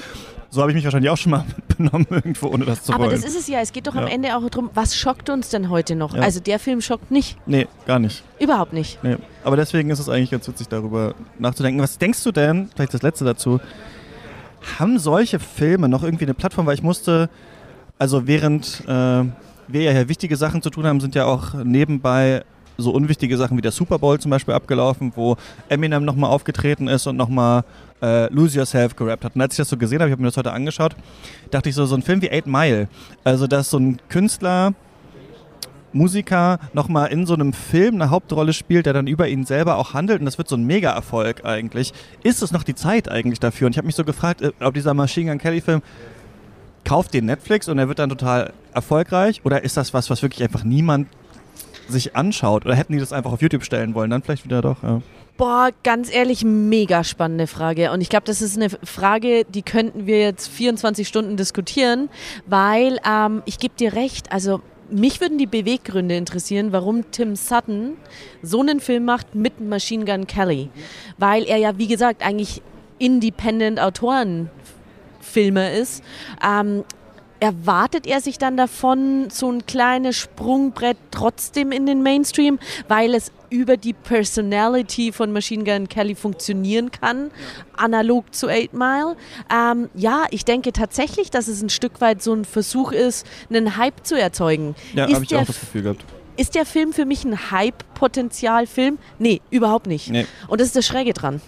[0.51, 1.45] so habe ich mich wahrscheinlich auch schon mal
[1.79, 3.15] benommen irgendwo, ohne das zu Aber wollen.
[3.15, 3.61] das ist es ja.
[3.61, 4.13] Es geht doch am Ja.
[4.13, 6.17] Ende auch darum, was schockt uns denn heute noch?
[6.17, 6.23] Ja.
[6.23, 7.39] Also der Film schockt nicht.
[7.47, 8.25] nee, gar nicht.
[8.41, 8.99] Überhaupt nicht.
[9.05, 9.17] Nee.
[9.45, 11.81] Aber deswegen ist es eigentlich ganz witzig, darüber nachzudenken.
[11.81, 13.61] Was denkst du denn, vielleicht das letzte dazu,
[14.81, 16.67] haben solche Filme noch irgendwie eine Plattform?
[16.67, 17.31] Weil ich musste,
[17.99, 19.25] also während äh,
[19.69, 22.45] wir ja hier wichtige Sachen zu tun haben, sind ja auch nebenbei
[22.79, 25.37] so unwichtige Sachen wie der Super Bowl zum Beispiel abgelaufen, wo
[25.69, 27.65] Eminem nochmal aufgetreten ist und nochmal
[28.03, 29.35] äh, Lose Yourself gerappt hat.
[29.35, 30.95] Und als ich das so gesehen habe, ich habe mir das heute angeschaut,
[31.51, 32.89] dachte ich so, so ein Film wie Eight Mile,
[33.25, 34.75] also dass so ein Künstler
[35.93, 39.95] Musiker nochmal in so einem Film eine Hauptrolle spielt, der dann über ihn selber auch
[39.95, 41.95] handelt und das wird so ein Mega-Erfolg eigentlich.
[42.23, 43.67] Ist es noch die Zeit eigentlich dafür?
[43.67, 45.81] Und ich habe mich so gefragt, äh, ob dieser Machine Gun Kelly-Film
[46.87, 50.43] kauft den Netflix und er wird dann total erfolgreich oder ist das was, was wirklich
[50.43, 51.09] einfach niemand
[51.89, 52.65] sich anschaut?
[52.65, 54.11] Oder hätten die das einfach auf YouTube stellen wollen?
[54.11, 55.03] Dann vielleicht wieder doch, ja.
[55.37, 57.93] Boah, ganz ehrlich, mega spannende Frage.
[57.93, 62.09] Und ich glaube, das ist eine Frage, die könnten wir jetzt 24 Stunden diskutieren,
[62.47, 67.97] weil ähm, ich gebe dir recht, also mich würden die Beweggründe interessieren, warum Tim Sutton
[68.43, 70.71] so einen Film macht mit Machine Gun Kelly.
[71.19, 72.63] Weil er ja, wie gesagt, eigentlich
[72.99, 73.79] Independent
[75.27, 76.03] Autorenfilmer ist.
[76.45, 76.85] Ähm,
[77.39, 82.59] erwartet er sich dann davon so ein kleines Sprungbrett trotzdem in den Mainstream,
[82.89, 87.31] weil es über die Personality von Machine Gun Kelly funktionieren kann,
[87.77, 89.17] analog zu 8 Mile.
[89.55, 93.77] Ähm, ja, ich denke tatsächlich, dass es ein Stück weit so ein Versuch ist, einen
[93.77, 94.75] Hype zu erzeugen.
[94.95, 96.05] Ja, habe ich auch das Gefühl gehabt.
[96.39, 98.99] Ist der Film für mich ein Hype-Potenzial-Film?
[99.19, 100.11] Nee, überhaupt nicht.
[100.11, 100.27] Nee.
[100.49, 101.41] Und das ist das Schräge dran.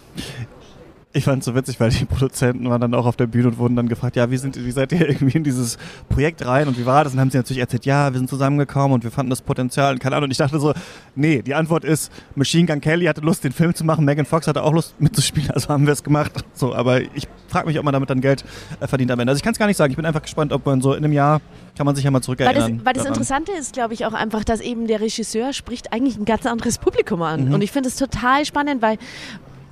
[1.15, 3.59] Ich fand es so witzig, weil die Produzenten waren dann auch auf der Bühne und
[3.59, 5.79] wurden dann gefragt, ja, wie, sind, wie seid ihr irgendwie in dieses
[6.11, 7.15] Projekt rein und wie war das?
[7.15, 9.95] Und dann haben sie natürlich erzählt, ja, wir sind zusammengekommen und wir fanden das Potenzial
[9.95, 10.27] und keine Ahnung.
[10.27, 10.75] Und ich dachte so,
[11.15, 14.47] nee, die Antwort ist, Machine Gun Kelly hatte Lust, den Film zu machen, Megan Fox
[14.47, 16.33] hatte auch Lust mitzuspielen, also haben wir es gemacht.
[16.53, 18.45] So, aber ich frage mich, ob man damit dann Geld
[18.81, 19.31] äh, verdient am Ende.
[19.31, 19.91] Also ich kann es gar nicht sagen.
[19.91, 21.41] Ich bin einfach gespannt, ob man so in einem Jahr
[21.75, 22.63] kann man sich ja mal zurückerinnern.
[22.63, 25.93] Weil das, weil das Interessante ist, glaube ich, auch einfach, dass eben der Regisseur spricht
[25.93, 27.47] eigentlich ein ganz anderes Publikum an.
[27.47, 27.55] Mhm.
[27.55, 28.99] Und ich finde es total spannend, weil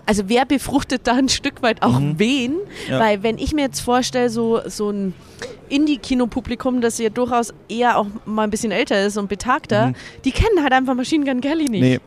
[0.06, 2.18] also wer befruchtet da ein Stück weit auch mhm.
[2.18, 2.54] wen?
[2.88, 3.00] Ja.
[3.00, 5.14] Weil wenn ich mir jetzt vorstelle, so, so ein
[5.68, 9.94] Indie-Kino-Publikum, das ja durchaus eher auch mal ein bisschen älter ist und betagter, mhm.
[10.24, 11.82] die kennen halt einfach Machine Gun Kelly nicht.
[11.82, 12.00] Nee.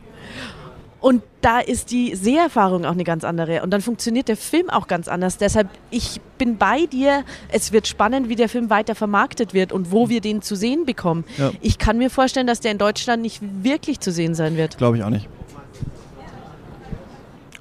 [1.00, 3.62] Und da ist die Seherfahrung auch eine ganz andere.
[3.62, 5.38] Und dann funktioniert der Film auch ganz anders.
[5.38, 7.24] Deshalb, ich bin bei dir.
[7.48, 10.84] Es wird spannend, wie der Film weiter vermarktet wird und wo wir den zu sehen
[10.84, 11.24] bekommen.
[11.38, 11.52] Ja.
[11.62, 14.76] Ich kann mir vorstellen, dass der in Deutschland nicht wirklich zu sehen sein wird.
[14.76, 15.26] Glaube ich auch nicht.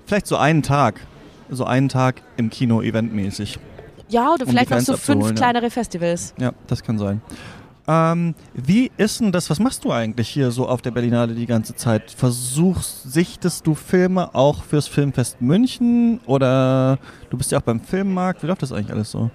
[0.09, 1.01] Vielleicht so einen Tag.
[1.51, 3.59] So einen Tag im Kino eventmäßig.
[4.07, 5.33] Ja, oder um vielleicht noch so fünf ja.
[5.33, 6.33] kleinere Festivals.
[6.39, 7.21] Ja, das kann sein.
[7.87, 11.45] Ähm, wie ist denn das, was machst du eigentlich hier so auf der Berlinale die
[11.45, 12.09] ganze Zeit?
[12.09, 16.97] Versuchst, sichtest du Filme auch fürs Filmfest München oder
[17.29, 18.41] du bist ja auch beim Filmmarkt?
[18.41, 19.29] Wie läuft das eigentlich alles so?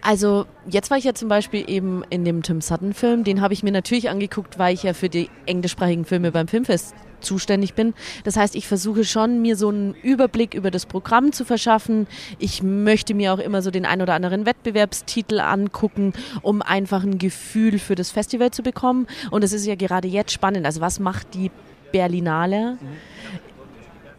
[0.00, 3.52] Also jetzt war ich ja zum Beispiel eben in dem Tim Sutton Film, den habe
[3.52, 7.94] ich mir natürlich angeguckt, weil ich ja für die englischsprachigen Filme beim Filmfest zuständig bin.
[8.24, 12.06] Das heißt, ich versuche schon, mir so einen Überblick über das Programm zu verschaffen.
[12.38, 17.18] Ich möchte mir auch immer so den ein oder anderen Wettbewerbstitel angucken, um einfach ein
[17.18, 19.06] Gefühl für das Festival zu bekommen.
[19.30, 20.66] Und es ist ja gerade jetzt spannend.
[20.66, 21.50] Also was macht die
[21.92, 22.78] Berlinale?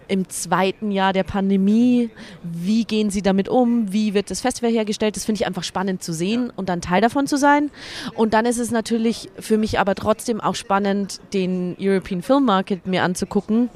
[0.09, 2.09] Mhm im zweiten Jahr der Pandemie.
[2.43, 3.93] Wie gehen sie damit um?
[3.93, 5.15] Wie wird das Festival hergestellt?
[5.15, 7.71] Das finde ich einfach spannend zu sehen und dann Teil davon zu sein.
[8.15, 12.85] Und dann ist es natürlich für mich aber trotzdem auch spannend, den European Film Market
[12.85, 13.69] mir anzugucken,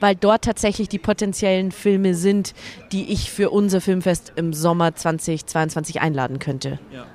[0.00, 2.54] weil dort tatsächlich die potenziellen Filme sind,
[2.92, 6.78] die ich für unser Filmfest im Sommer 2022 einladen könnte.
[6.92, 7.06] Ja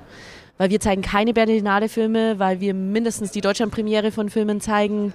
[0.60, 5.06] weil wir zeigen keine Berlinale-Filme, weil wir mindestens die Deutschlandpremiere von Filmen zeigen.
[5.06, 5.14] Mhm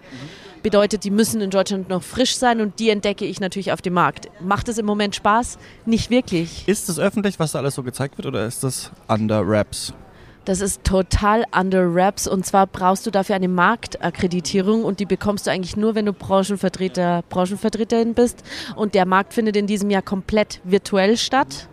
[0.62, 3.94] bedeutet, die müssen in Deutschland noch frisch sein und die entdecke ich natürlich auf dem
[3.94, 4.28] Markt.
[4.40, 5.58] Macht es im Moment Spaß?
[5.86, 6.66] Nicht wirklich.
[6.66, 9.92] Ist es öffentlich, was da alles so gezeigt wird oder ist das under wraps?
[10.44, 15.46] Das ist total under wraps und zwar brauchst du dafür eine Marktakkreditierung und die bekommst
[15.46, 18.42] du eigentlich nur, wenn du Branchenvertreter, Branchenvertreterin bist
[18.74, 21.68] und der Markt findet in diesem Jahr komplett virtuell statt.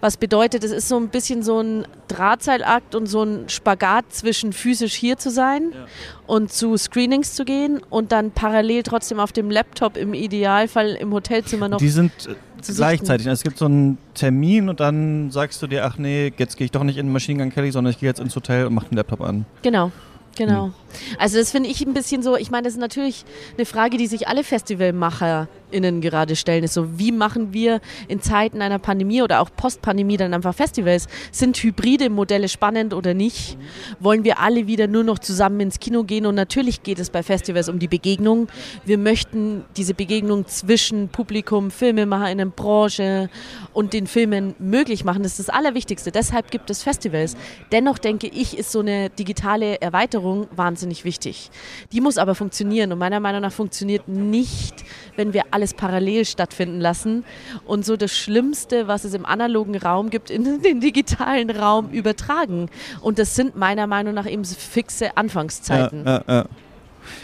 [0.00, 4.52] Was bedeutet, es ist so ein bisschen so ein Drahtseilakt und so ein Spagat zwischen
[4.52, 5.86] physisch hier zu sein ja.
[6.26, 11.12] und zu Screenings zu gehen und dann parallel trotzdem auf dem Laptop im Idealfall im
[11.12, 11.78] Hotelzimmer noch.
[11.78, 12.34] Die sind äh,
[12.74, 13.28] gleichzeitig.
[13.28, 16.64] Also es gibt so einen Termin und dann sagst du dir, ach nee, jetzt gehe
[16.66, 18.88] ich doch nicht in Machine Gun Kelly, sondern ich gehe jetzt ins Hotel und mache
[18.88, 19.46] den Laptop an.
[19.62, 19.90] Genau.
[20.38, 20.66] Genau.
[20.66, 20.72] Hm.
[21.18, 23.24] Also das finde ich ein bisschen so, ich meine, das ist natürlich
[23.56, 28.20] eine Frage, die sich alle Festivalmacher innen gerade stellen, ist so, wie machen wir in
[28.20, 31.08] Zeiten einer Pandemie oder auch Postpandemie dann einfach Festivals?
[31.32, 33.56] Sind hybride Modelle spannend oder nicht?
[34.00, 36.26] Wollen wir alle wieder nur noch zusammen ins Kino gehen?
[36.26, 38.48] Und natürlich geht es bei Festivals um die Begegnung.
[38.84, 43.30] Wir möchten diese Begegnung zwischen Publikum, FilmemacherInnen, Branche
[43.72, 45.22] und den Filmen möglich machen.
[45.22, 46.10] Das ist das Allerwichtigste.
[46.10, 47.36] Deshalb gibt es Festivals.
[47.72, 51.50] Dennoch denke ich, ist so eine digitale Erweiterung wahnsinnig wichtig.
[51.92, 54.84] Die muss aber funktionieren und meiner Meinung nach funktioniert nicht,
[55.16, 57.24] wenn wir alles parallel stattfinden lassen
[57.66, 62.70] und so das Schlimmste, was es im analogen Raum gibt, in den digitalen Raum übertragen.
[63.00, 66.04] Und das sind meiner Meinung nach eben fixe Anfangszeiten.
[66.06, 66.44] Ja, ja, ja.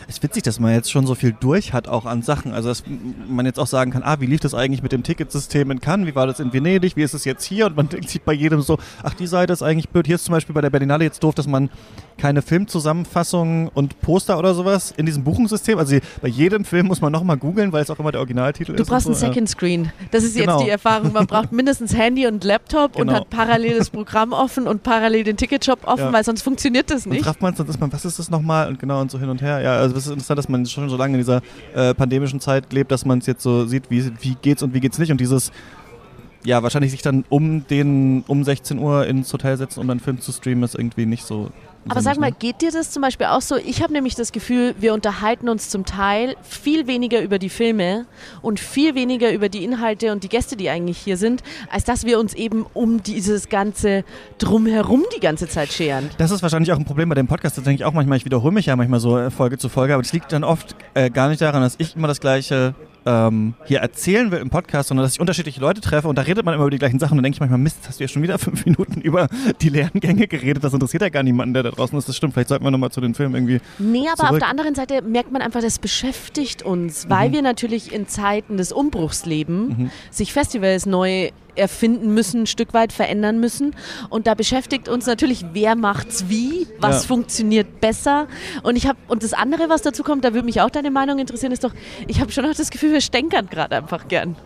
[0.08, 2.52] Es ist witzig, dass man jetzt schon so viel durch hat, auch an Sachen.
[2.52, 2.84] Also, dass
[3.28, 6.06] man jetzt auch sagen kann, ah, wie lief das eigentlich mit dem Ticketsystem in Cannes?
[6.06, 6.96] Wie war das in Venedig?
[6.96, 7.66] Wie ist es jetzt hier?
[7.66, 10.06] Und man denkt sich bei jedem so, ach, die Seite ist eigentlich blöd.
[10.06, 11.68] Hier ist zum Beispiel bei der Berlinale jetzt doof, dass man
[12.18, 15.78] keine Filmzusammenfassungen und Poster oder sowas in diesem Buchungssystem.
[15.78, 18.82] Also bei jedem Film muss man nochmal googeln, weil es auch immer der Originaltitel du
[18.82, 18.88] ist.
[18.88, 19.10] Du brauchst so.
[19.10, 19.92] einen Second Screen.
[20.10, 20.58] Das ist genau.
[20.58, 21.12] jetzt die Erfahrung.
[21.12, 23.12] Man braucht mindestens Handy und Laptop genau.
[23.12, 26.12] und hat parallel das Programm offen und parallel den Ticketshop offen, ja.
[26.12, 27.26] weil sonst funktioniert das nicht.
[27.26, 28.68] Und man es, dann ist man, was ist das nochmal?
[28.68, 29.60] Und genau und so hin und her.
[29.60, 31.42] Ja, also es ist interessant, dass man schon so lange in dieser
[31.74, 34.80] äh, pandemischen Zeit lebt, dass man es jetzt so sieht, wie, wie geht's und wie
[34.80, 35.10] geht's nicht.
[35.10, 35.50] Und dieses
[36.44, 40.20] ja, wahrscheinlich sich dann um den um 16 Uhr ins Hotel setzen, um dann Film
[40.20, 41.50] zu streamen, ist irgendwie nicht so
[41.88, 42.36] Aber sag mal, ne?
[42.38, 43.56] geht dir das zum Beispiel auch so?
[43.56, 48.06] Ich habe nämlich das Gefühl, wir unterhalten uns zum Teil viel weniger über die Filme
[48.42, 52.04] und viel weniger über die Inhalte und die Gäste, die eigentlich hier sind, als dass
[52.04, 54.04] wir uns eben um dieses ganze
[54.38, 56.10] Drumherum die ganze Zeit scheren.
[56.18, 57.58] Das ist wahrscheinlich auch ein Problem bei dem Podcast.
[57.58, 58.16] Das denke ich auch manchmal.
[58.18, 60.74] Ich wiederhole mich ja manchmal so äh, Folge zu Folge, aber das liegt dann oft
[60.94, 62.74] äh, gar nicht daran, dass ich immer das Gleiche
[63.06, 66.44] ähm, hier erzählen will im Podcast, sondern dass ich unterschiedliche Leute treffe und da redet
[66.44, 68.08] man immer über die gleichen Sachen und dann denke ich manchmal, Mist, hast du ja
[68.08, 69.28] schon wieder fünf Minuten über
[69.60, 70.64] die leeren Gänge geredet.
[70.64, 72.08] Das interessiert ja gar niemanden, der da draußen ist.
[72.08, 72.34] Das stimmt.
[72.34, 73.60] Vielleicht sollten wir nochmal zu den Filmen irgendwie.
[73.78, 74.40] Nee, aber auf Zurück.
[74.40, 78.72] der anderen Seite merkt man einfach, das beschäftigt uns, weil wir natürlich in Zeiten des
[78.72, 83.74] Umbruchs leben, sich Festivals neu erfinden müssen, ein Stück weit verändern müssen.
[84.10, 87.08] Und da beschäftigt uns natürlich, wer macht's wie, was Ja.
[87.08, 88.26] funktioniert besser.
[88.62, 91.18] Und ich habe und das andere, was dazu kommt, da würde mich auch deine Meinung
[91.18, 91.72] interessieren, ist doch,
[92.06, 94.36] ich habe schon auch das Gefühl, wir stänkern gerade einfach gern.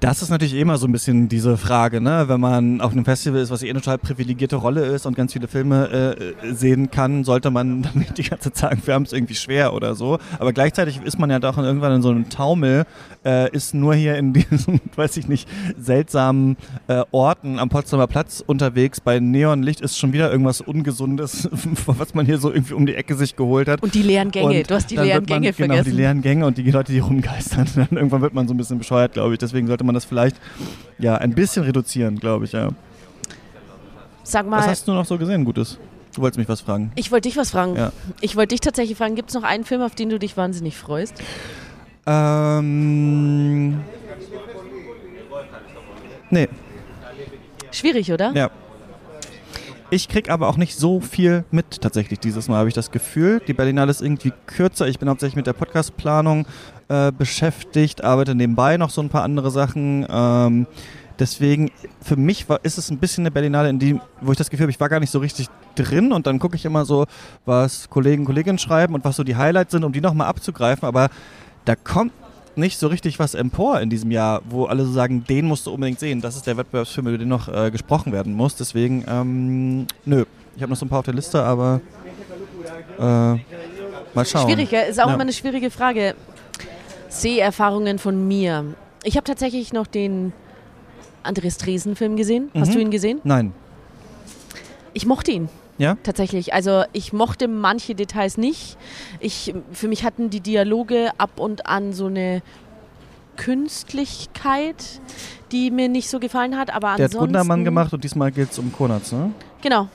[0.00, 2.24] Das ist natürlich immer so ein bisschen diese Frage, ne?
[2.26, 5.34] wenn man auf einem Festival ist, was eh eine total privilegierte Rolle ist und ganz
[5.34, 9.12] viele Filme äh, sehen kann, sollte man nicht die ganze Zeit sagen, wir haben es
[9.12, 10.18] irgendwie schwer oder so.
[10.38, 12.86] Aber gleichzeitig ist man ja doch irgendwann in so einem Taumel,
[13.26, 15.46] äh, ist nur hier in diesen, weiß ich nicht,
[15.78, 16.56] seltsamen
[16.88, 19.02] äh, Orten am Potsdamer Platz unterwegs.
[19.02, 21.46] Bei Neonlicht ist schon wieder irgendwas Ungesundes,
[21.86, 23.82] was man hier so irgendwie um die Ecke sich geholt hat.
[23.82, 25.90] Und die leeren Gänge, Und du hast die leeren man, Gänge genau, vergessen.
[25.90, 27.66] die leeren Gänge und die Leute, die rumgeistern.
[27.74, 29.38] Dann irgendwann wird man so ein bisschen bescheuert, glaube ich.
[29.38, 30.36] Deswegen sollte man das vielleicht
[30.98, 32.52] ja ein bisschen reduzieren, glaube ich.
[32.52, 32.70] Ja.
[34.22, 35.78] Sag Was mal, hast du noch so gesehen, Gutes?
[36.14, 36.92] Du wolltest mich was fragen.
[36.96, 37.76] ich wollte dich was fragen.
[37.76, 37.92] Ja.
[38.20, 40.76] Ich wollte dich tatsächlich fragen, gibt es noch einen Film, auf den du dich wahnsinnig
[40.76, 41.14] freust?
[42.06, 43.80] Ähm.
[46.30, 46.48] Nee,
[47.72, 48.32] Schwierig, oder?
[48.34, 48.50] ja.
[49.92, 53.42] Ich krieg aber auch nicht so viel mit tatsächlich dieses Mal, habe ich das Gefühl.
[53.48, 54.86] Die Berlinale ist irgendwie kürzer.
[54.86, 56.46] Ich bin hauptsächlich mit der Podcastplanung
[56.88, 60.06] äh, beschäftigt, arbeite nebenbei noch so ein paar andere Sachen.
[60.08, 60.68] Ähm,
[61.18, 64.48] deswegen, für mich war, ist es ein bisschen eine Berlinale, in die, wo ich das
[64.48, 67.06] Gefühl habe, ich war gar nicht so richtig drin und dann gucke ich immer so,
[67.44, 70.86] was Kollegen, Kolleginnen schreiben und was so die Highlights sind, um die nochmal abzugreifen.
[70.86, 71.08] Aber
[71.64, 72.12] da kommt
[72.56, 75.72] nicht so richtig was empor in diesem Jahr, wo alle so sagen, den musst du
[75.72, 76.20] unbedingt sehen.
[76.20, 78.56] Das ist der Wettbewerbsfilm, über den noch äh, gesprochen werden muss.
[78.56, 80.24] Deswegen, ähm, nö.
[80.56, 81.80] Ich habe noch so ein paar auf der Liste, aber
[82.98, 83.38] äh, mal
[84.24, 84.46] schauen.
[84.50, 85.14] Schwierig, ist auch Ja.
[85.14, 86.14] immer eine schwierige Frage.
[87.08, 88.64] Seherfahrungen von mir.
[89.04, 90.32] Ich habe tatsächlich noch den
[91.22, 92.50] Andres Dresen-Film gesehen.
[92.54, 92.74] Hast Mhm.
[92.74, 93.20] du ihn gesehen?
[93.24, 93.52] Nein.
[94.92, 95.48] Ich mochte ihn.
[95.80, 95.96] Ja?
[96.02, 96.52] Tatsächlich.
[96.52, 98.76] Also ich mochte manche Details nicht.
[99.18, 102.42] Ich, für mich hatten die Dialoge ab und an so eine
[103.38, 105.00] Künstlichkeit,
[105.52, 106.74] die mir nicht so gefallen hat.
[106.74, 109.32] Aber Der hat Gundermann gemacht und diesmal geht es um Konatz, ne?
[109.62, 109.88] Genau,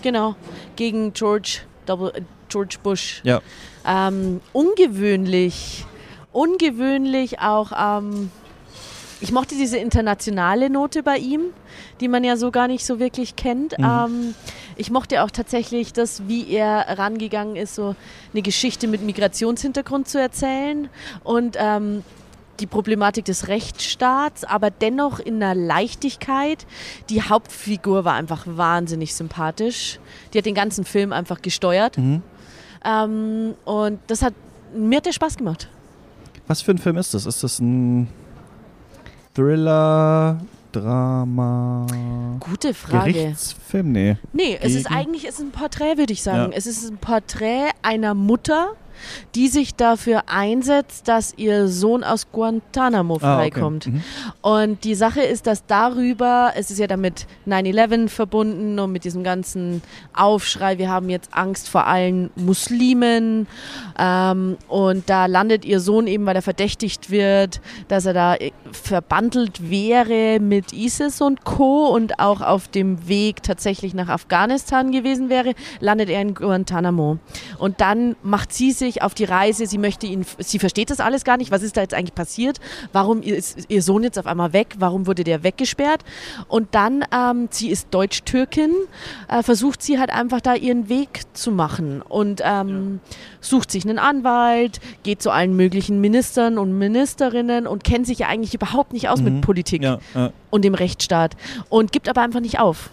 [0.00, 0.36] genau.
[0.74, 2.12] Gegen George, Double,
[2.48, 3.20] George Bush.
[3.22, 3.42] Ja.
[3.86, 5.84] Ähm, ungewöhnlich.
[6.32, 7.72] Ungewöhnlich auch.
[7.78, 8.30] Ähm,
[9.20, 11.42] ich mochte diese internationale Note bei ihm,
[12.00, 13.78] die man ja so gar nicht so wirklich kennt.
[13.78, 13.84] Mhm.
[13.84, 14.34] Ähm,
[14.76, 17.96] ich mochte auch tatsächlich das, wie er rangegangen ist, so
[18.32, 20.88] eine Geschichte mit Migrationshintergrund zu erzählen
[21.24, 22.02] und ähm,
[22.60, 26.66] die Problematik des Rechtsstaats, aber dennoch in einer Leichtigkeit.
[27.10, 29.98] Die Hauptfigur war einfach wahnsinnig sympathisch.
[30.32, 31.98] Die hat den ganzen Film einfach gesteuert.
[31.98, 32.22] Mhm.
[32.84, 34.34] Ähm, und das hat
[34.74, 35.68] mir hat der Spaß gemacht.
[36.46, 37.26] Was für ein Film ist das?
[37.26, 38.08] Ist das ein
[39.36, 40.40] Thriller,
[40.72, 41.86] Drama,
[42.40, 43.12] Gute Frage.
[43.12, 43.92] Gerichtsfilm?
[43.92, 44.16] Nee.
[44.32, 46.52] Nee, es ist eigentlich es ist ein Porträt, würde ich sagen.
[46.52, 46.56] Ja.
[46.56, 48.70] Es ist ein Porträt einer Mutter,
[49.34, 53.50] die sich dafür einsetzt, dass ihr Sohn aus Guantanamo Ah, okay.
[53.50, 53.86] freikommt.
[53.86, 54.02] Mhm.
[54.42, 59.22] Und die Sache ist, dass darüber, es ist ja damit 9-11 verbunden und mit diesem
[59.24, 59.82] ganzen
[60.14, 63.46] Aufschrei, wir haben jetzt Angst vor allen Muslimen.
[63.98, 68.52] Ähm, und da landet ihr Sohn eben, weil er verdächtigt wird, dass er da äh,
[68.72, 71.86] verbandelt wäre mit ISIS und Co.
[71.88, 77.18] und auch auf dem Weg tatsächlich nach Afghanistan gewesen wäre, landet er in Guantanamo.
[77.58, 81.24] Und dann macht sie sich auf die Reise, sie möchte ihn, sie versteht das alles
[81.24, 82.58] gar nicht, was ist da jetzt eigentlich passiert,
[82.92, 86.02] warum ist ihr Sohn jetzt auf einmal weg, warum wurde der weggesperrt
[86.48, 88.70] und dann, ähm, sie ist Deutsch-Türkin,
[89.28, 93.00] äh, versucht sie halt einfach da ihren Weg zu machen und ähm,
[93.40, 98.28] sucht sich einen Anwalt, geht zu allen möglichen Ministern und Ministerinnen und kennt sich ja
[98.28, 99.24] eigentlich überhaupt nicht aus Mhm.
[99.24, 100.30] mit Politik Ja, ja.
[100.50, 101.36] und dem Rechtsstaat
[101.68, 102.90] und gibt aber einfach nicht auf.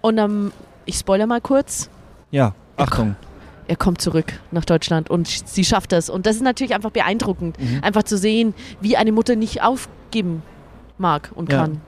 [0.00, 0.52] Und ähm,
[0.86, 1.88] ich spoiler mal kurz,
[2.30, 2.54] ja.
[2.76, 3.16] Achtung.
[3.70, 6.10] Er kommt zurück nach Deutschland und sie schafft das.
[6.10, 7.78] Und das ist natürlich einfach beeindruckend, Mhm.
[7.84, 10.42] einfach zu sehen, wie eine Mutter nicht aufgeben
[10.98, 11.60] mag und Ja.
[11.62, 11.80] kann.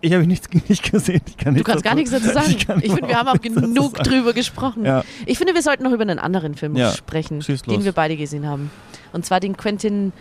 [0.00, 1.20] Ich habe nichts nicht gesehen.
[1.26, 2.50] Ich kann Du kannst gar nichts dazu sagen.
[2.50, 4.84] Ich, Ich finde, wir haben auch genug drüber gesprochen.
[4.84, 5.04] Ja.
[5.26, 8.46] Ich finde, wir sollten noch über einen anderen Film Ja, sprechen, den wir beide gesehen
[8.46, 8.70] haben.
[9.12, 10.12] Und zwar den Quentin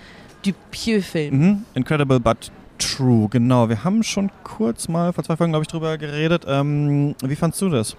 [0.45, 1.37] Dupieux-Film.
[1.37, 1.65] Mhm.
[1.73, 3.69] Incredible but True, genau.
[3.69, 6.43] Wir haben schon kurz mal vor zwei Folgen, glaube ich, drüber geredet.
[6.45, 7.95] Ähm, wie fandst du das?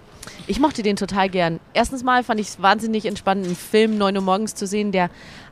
[0.47, 1.59] Ich mochte den total gern.
[1.73, 5.09] Erstens mal fand ich es wahnsinnig entspannend, einen Film 9 Uhr morgens zu sehen, der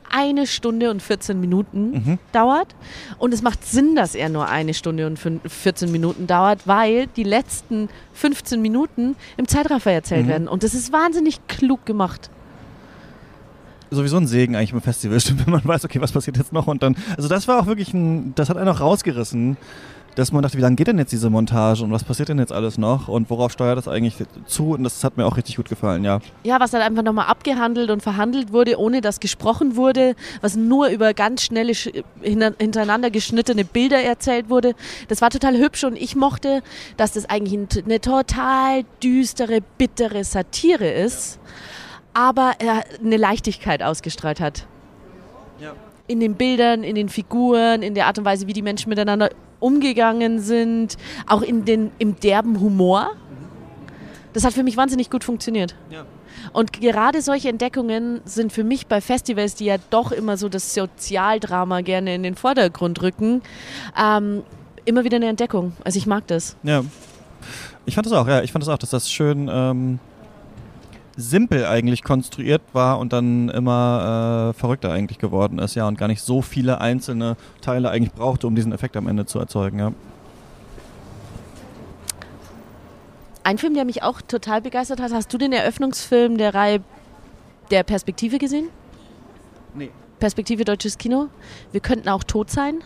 [0.08, 2.18] eine Stunde und 14 Minuten Mhm.
[2.30, 2.76] dauert.
[3.18, 7.08] Und es macht Sinn, dass er nur eine Stunde und fün- 14 Minuten dauert, weil
[7.08, 10.28] die letzten 15 Minuten im Zeitraffer erzählt Mhm.
[10.30, 10.48] werden.
[10.48, 12.30] Und das ist wahnsinnig klug gemacht.
[13.90, 16.66] Sowieso ein Segen eigentlich im Festival, stimmt, wenn man weiß, okay, was passiert jetzt noch
[16.66, 16.96] und dann.
[17.16, 19.56] Also das war auch wirklich ein, das hat einen auch rausgerissen,
[20.16, 22.52] dass man dachte, wie lange geht denn jetzt diese Montage und was passiert denn jetzt
[22.52, 24.70] alles noch und worauf steuert das eigentlich zu?
[24.72, 26.18] Und das hat mir auch richtig gut gefallen, ja.
[26.42, 30.88] Ja, was dann einfach nochmal abgehandelt und verhandelt wurde, ohne dass gesprochen wurde, was nur
[30.88, 34.74] über ganz schnelle, sch- hinter- hintereinander geschnittene Bilder erzählt wurde.
[35.08, 36.62] Das war total hübsch und ich mochte,
[36.96, 41.38] dass das eigentlich ein- eine total düstere, bittere Satire ist,
[42.14, 44.66] aber er eine Leichtigkeit ausgestrahlt hat.
[45.60, 45.74] Ja.
[46.06, 49.28] In den Bildern, in den Figuren, in der Art und Weise, wie die Menschen miteinander
[49.60, 53.12] umgegangen sind, auch in den, im derben Humor.
[54.32, 55.74] Das hat für mich wahnsinnig gut funktioniert.
[55.90, 56.04] Ja.
[56.52, 60.74] Und gerade solche Entdeckungen sind für mich bei Festivals, die ja doch immer so das
[60.74, 63.42] Sozialdrama gerne in den Vordergrund rücken,
[64.00, 64.42] ähm,
[64.84, 65.72] immer wieder eine Entdeckung.
[65.84, 66.56] Also ich mag das.
[66.62, 66.84] Ja.
[67.84, 68.42] Ich fand das auch, ja.
[68.42, 69.98] Ich fand das auch, dass das schön ähm,
[71.16, 75.88] simpel eigentlich konstruiert war und dann immer äh, verrückter eigentlich geworden ist, ja.
[75.88, 79.38] Und gar nicht so viele einzelne Teile eigentlich brauchte, um diesen Effekt am Ende zu
[79.38, 79.92] erzeugen, ja.
[83.44, 86.80] Ein Film, der mich auch total begeistert hat, hast du den Eröffnungsfilm der Reihe
[87.70, 88.68] der Perspektive gesehen?
[89.74, 89.90] Nee.
[90.18, 91.28] Perspektive Deutsches Kino.
[91.72, 92.80] Wir könnten auch tot sein.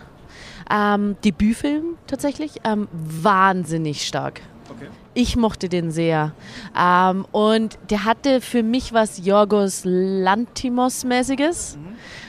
[0.71, 2.57] Ähm, Debütfilm tatsächlich.
[2.65, 4.43] Ähm, wahnsinnig stark.
[4.71, 4.89] Okay.
[5.15, 6.33] Ich mochte den sehr.
[6.79, 11.77] Ähm, und der hatte für mich was Yorgos Lantimos-mäßiges.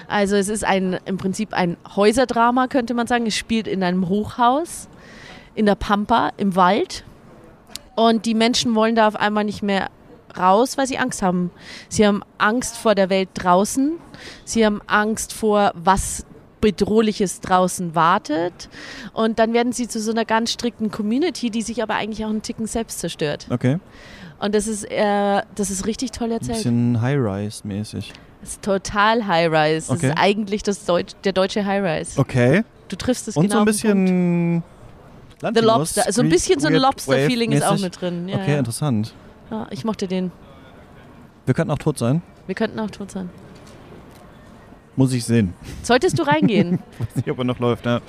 [0.08, 3.28] Also es ist ein, im Prinzip ein Häuserdrama, könnte man sagen.
[3.28, 4.90] Es spielt in einem Hochhaus,
[5.54, 7.04] in der Pampa, im Wald.
[7.96, 9.90] Und die Menschen wollen da auf einmal nicht mehr
[10.38, 11.52] raus, weil sie Angst haben.
[11.90, 13.94] Sie haben Angst vor der Welt draußen.
[14.46, 16.26] Sie haben Angst vor, was
[16.62, 18.70] Bedrohliches draußen wartet.
[19.14, 22.30] Und dann werden sie zu so einer ganz strikten Community, die sich aber eigentlich auch
[22.30, 23.48] einen Ticken selbst zerstört.
[23.50, 23.80] Okay.
[24.40, 26.58] Und das ist, äh, das ist richtig toll Ein erzählt.
[26.58, 28.14] bisschen High-Rise-mäßig.
[28.42, 29.88] Das ist total High-Rise.
[29.90, 30.08] Das Okay.
[30.10, 32.20] ist eigentlich das Deutsch, der deutsche High-Rise.
[32.20, 32.64] Okay.
[32.88, 34.64] Du triffst es Und genau so ein bisschen.
[35.42, 36.06] The Lobster.
[36.06, 38.28] Also ein bisschen so ein Lobster-Feeling ist auch mit drin.
[38.30, 38.60] Ja, Okay, ja.
[38.60, 39.14] interessant.
[39.50, 40.32] ja, ich mochte den.
[41.46, 42.22] Wir könnten auch tot sein.
[42.48, 43.30] Wir könnten auch tot sein.
[45.02, 45.56] Muss ich sehen.
[45.82, 46.78] Solltest du reingehen?
[47.00, 48.02] Weiß nicht, ob er noch läuft, ja.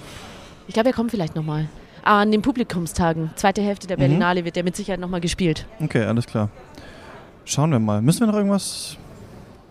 [0.68, 1.70] Ich glaube, er kommt vielleicht nochmal.
[2.02, 4.00] An den Publikumstagen, zweite Hälfte der Mhm.
[4.00, 5.66] Berlinale, wird der mit Sicherheit nochmal gespielt.
[5.82, 6.50] Okay, alles klar.
[7.46, 8.02] Schauen wir mal.
[8.02, 8.98] Müssen wir noch irgendwas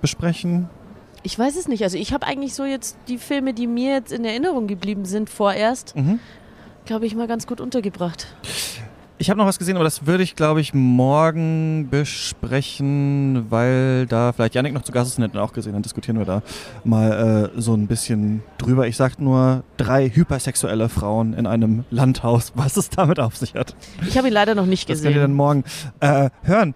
[0.02, 0.68] besprechen?
[1.22, 1.84] Ich weiß es nicht.
[1.84, 5.30] Also ich habe eigentlich so jetzt die Filme, die mir jetzt in Erinnerung geblieben sind,
[5.30, 6.18] vorerst, Mhm.
[6.86, 8.26] glaube ich, mal ganz gut untergebracht.
[9.22, 14.34] Ich habe noch was gesehen, aber das würde ich, glaube ich, morgen besprechen, weil da
[14.34, 15.74] vielleicht Janik noch zu Gast ist und auch gesehen.
[15.74, 16.42] Dann diskutieren wir da
[16.84, 18.88] mal äh, so ein bisschen drüber.
[18.88, 23.76] Ich sag nur drei hypersexuelle Frauen in einem Landhaus, was es damit auf sich hat.
[24.08, 25.38] Ich habe ihn leider noch nicht Das könnt ihr dann gesehen.
[25.38, 25.64] morgen
[26.00, 26.74] äh, hören.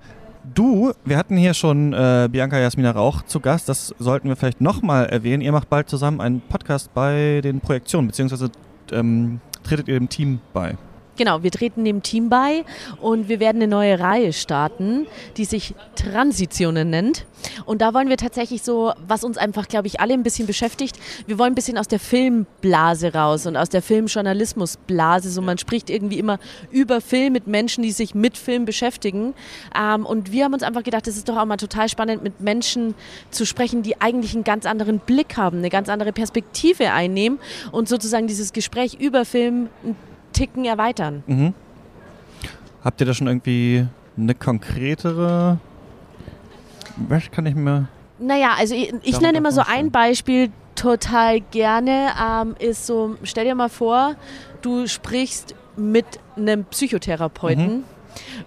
[0.53, 3.69] Du, wir hatten hier schon äh, Bianca Jasmina Rauch zu Gast.
[3.69, 5.41] Das sollten wir vielleicht nochmal erwähnen.
[5.41, 8.51] Ihr macht bald zusammen einen Podcast bei den Projektionen, beziehungsweise
[8.91, 10.77] ähm, tretet ihr dem Team bei.
[11.17, 12.65] Genau, wir treten dem Team bei
[12.99, 17.25] und wir werden eine neue Reihe starten, die sich Transitionen nennt.
[17.65, 20.99] Und da wollen wir tatsächlich so, was uns einfach, glaube ich, alle ein bisschen beschäftigt,
[21.27, 25.29] wir wollen ein bisschen aus der Filmblase raus und aus der Filmjournalismusblase.
[25.29, 26.39] So, man spricht irgendwie immer
[26.71, 29.33] über Film mit Menschen, die sich mit Film beschäftigen.
[29.77, 32.41] Ähm, und wir haben uns einfach gedacht, es ist doch auch mal total spannend, mit
[32.41, 32.93] Menschen
[33.29, 37.39] zu sprechen, die eigentlich einen ganz anderen Blick haben, eine ganz andere Perspektive einnehmen
[37.71, 39.95] und sozusagen dieses Gespräch über Film ein
[40.35, 41.23] Ticken erweitern.
[41.27, 41.53] Mhm.
[42.83, 45.57] Habt ihr da schon irgendwie eine konkretere?
[46.97, 47.87] Was kann ich mir.
[48.19, 53.45] Naja, also ich, ich nenne immer so ein Beispiel total gerne, ähm, ist so, stell
[53.45, 54.15] dir mal vor,
[54.61, 56.05] du sprichst mit
[56.37, 57.83] einem Psychotherapeuten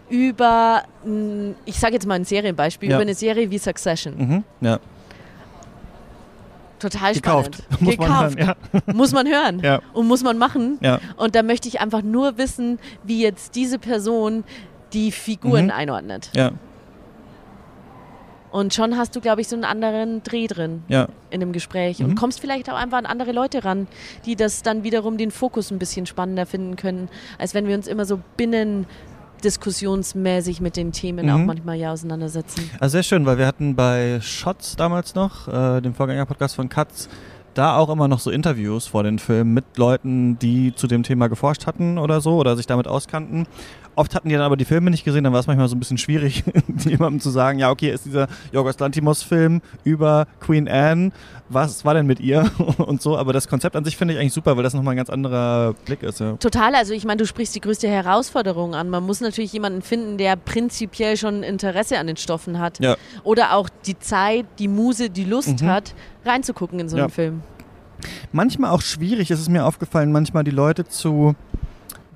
[0.08, 2.96] über, mh, ich sage jetzt mal ein Serienbeispiel, Ja.
[2.96, 4.14] über eine Serie wie Succession.
[4.16, 4.44] Mhm.
[4.60, 4.78] Ja.
[6.78, 7.56] Total Gekauft.
[7.56, 7.80] spannend.
[7.82, 8.38] Muss man Gekauft.
[8.40, 8.56] hören.
[8.86, 8.94] Ja.
[8.94, 9.60] Muss man hören.
[9.62, 9.80] Ja.
[9.92, 10.78] Und muss man machen.
[10.80, 11.00] Ja.
[11.16, 14.44] Und da möchte ich einfach nur wissen, wie jetzt diese Person
[14.92, 15.70] die Figuren Mhm.
[15.72, 16.30] einordnet.
[16.34, 16.52] Ja.
[18.50, 20.82] Und schon hast du, glaube ich, so einen anderen Dreh drin.
[20.88, 21.08] Ja.
[21.30, 22.06] in dem Gespräch Mhm.
[22.06, 23.86] und kommst vielleicht auch einfach an andere Leute ran,
[24.24, 27.86] die das dann wiederum den Fokus ein bisschen spannender finden können, als wenn wir uns
[27.86, 28.86] immer so binnen
[29.44, 31.32] diskussionsmäßig mit den Themen Mhm.
[31.32, 32.70] auch manchmal ja auseinandersetzen.
[32.80, 37.08] Also sehr schön, weil wir hatten bei Shots damals noch, äh, dem Vorgänger-Podcast von Katz,
[37.54, 41.28] da auch immer noch so Interviews vor den Filmen mit Leuten, die zu dem Thema
[41.28, 43.46] geforscht hatten oder so oder sich damit auskannten.
[43.98, 45.80] Oft hatten die dann aber die Filme nicht gesehen, dann war es manchmal so ein
[45.80, 46.44] bisschen schwierig,
[46.84, 51.10] jemandem zu sagen, ja, okay, ist dieser Jorgos Lantimos-Film über Queen Anne,
[51.48, 53.18] was war denn mit ihr und so.
[53.18, 55.74] Aber das Konzept an sich finde ich eigentlich super, weil das nochmal ein ganz anderer
[55.84, 56.20] Blick ist.
[56.20, 56.34] Ja.
[56.36, 58.88] Total, also ich meine, du sprichst die größte Herausforderung an.
[58.88, 62.78] Man muss natürlich jemanden finden, der prinzipiell schon Interesse an den Stoffen hat.
[62.80, 62.96] Ja.
[63.24, 65.66] Oder auch die Zeit, die Muse, die Lust Mhm.
[65.66, 65.94] hat,
[66.24, 67.04] reinzugucken in so Ja.
[67.04, 67.42] einen Film.
[68.30, 69.30] manchmal auch schwierig.
[69.32, 71.34] Es ist mir aufgefallen, manchmal die Leute zu.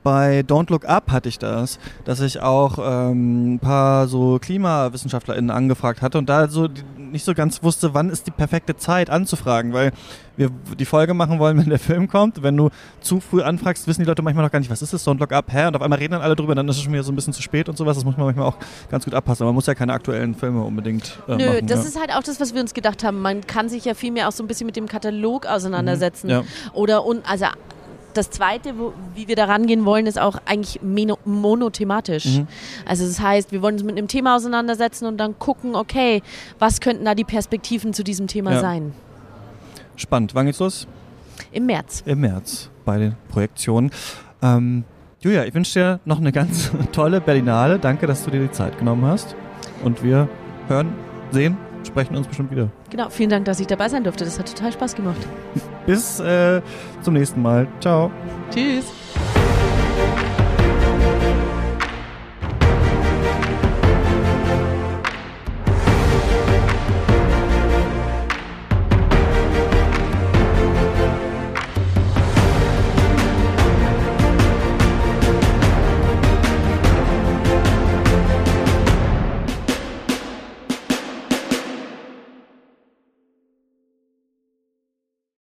[0.02, 5.50] Bei Don't Look Up hatte ich das, dass ich auch ähm, ein paar so KlimawissenschaftlerInnen
[5.50, 6.68] angefragt hatte und da so
[7.12, 9.92] nicht so ganz wusste, wann ist die perfekte Zeit anzufragen, weil
[10.36, 12.42] wir die Folge machen wollen, wenn der Film kommt.
[12.42, 15.06] Wenn du zu früh anfragst, wissen die Leute manchmal noch gar nicht, was ist das
[15.06, 15.66] Don't Look Up, hä?
[15.66, 17.32] Und auf einmal reden dann alle drüber, dann ist es schon wieder so ein bisschen
[17.32, 17.96] zu spät und sowas.
[17.96, 18.56] Das muss man manchmal auch
[18.90, 19.44] ganz gut abpassen.
[19.44, 21.66] Aber man muss ja keine aktuellen Filme unbedingt äh, Nö, machen.
[21.66, 21.88] das ja.
[21.88, 23.20] ist halt auch das, was wir uns gedacht haben.
[23.20, 26.26] Man kann sich ja viel mehr auch so ein bisschen mit dem Katalog auseinandersetzen.
[26.26, 26.32] Mhm.
[26.32, 26.42] Ja.
[26.72, 27.46] Oder und also
[28.14, 32.26] das zweite, wo, wie wir da rangehen wollen, ist auch eigentlich monothematisch.
[32.26, 32.46] Mhm.
[32.86, 36.22] Also das heißt, wir wollen uns mit einem Thema auseinandersetzen und dann gucken, okay,
[36.58, 38.60] was könnten da die Perspektiven zu diesem Thema Ja.
[38.60, 38.92] sein?
[39.96, 40.34] Spannend.
[40.34, 40.86] Wann geht's los?
[41.52, 42.02] Im März.
[42.06, 43.90] im März bei den Projektionen.
[44.42, 44.84] Ähm,
[45.20, 47.78] Julia, ich wünsche dir noch eine ganz tolle Berlinale.
[47.78, 49.34] Danke, dass du dir die Zeit genommen hast.
[49.84, 50.28] Und wir
[50.68, 50.92] hören,
[51.30, 51.56] sehen,
[51.86, 52.68] sprechen uns bestimmt wieder.
[52.90, 54.24] Genau, vielen Dank, dass ich dabei sein durfte.
[54.24, 55.20] Das hat total Spaß gemacht.
[55.86, 56.60] Bis äh,
[57.02, 57.66] zum nächsten Mal.
[57.80, 58.10] Ciao.
[58.50, 58.86] Tschüss.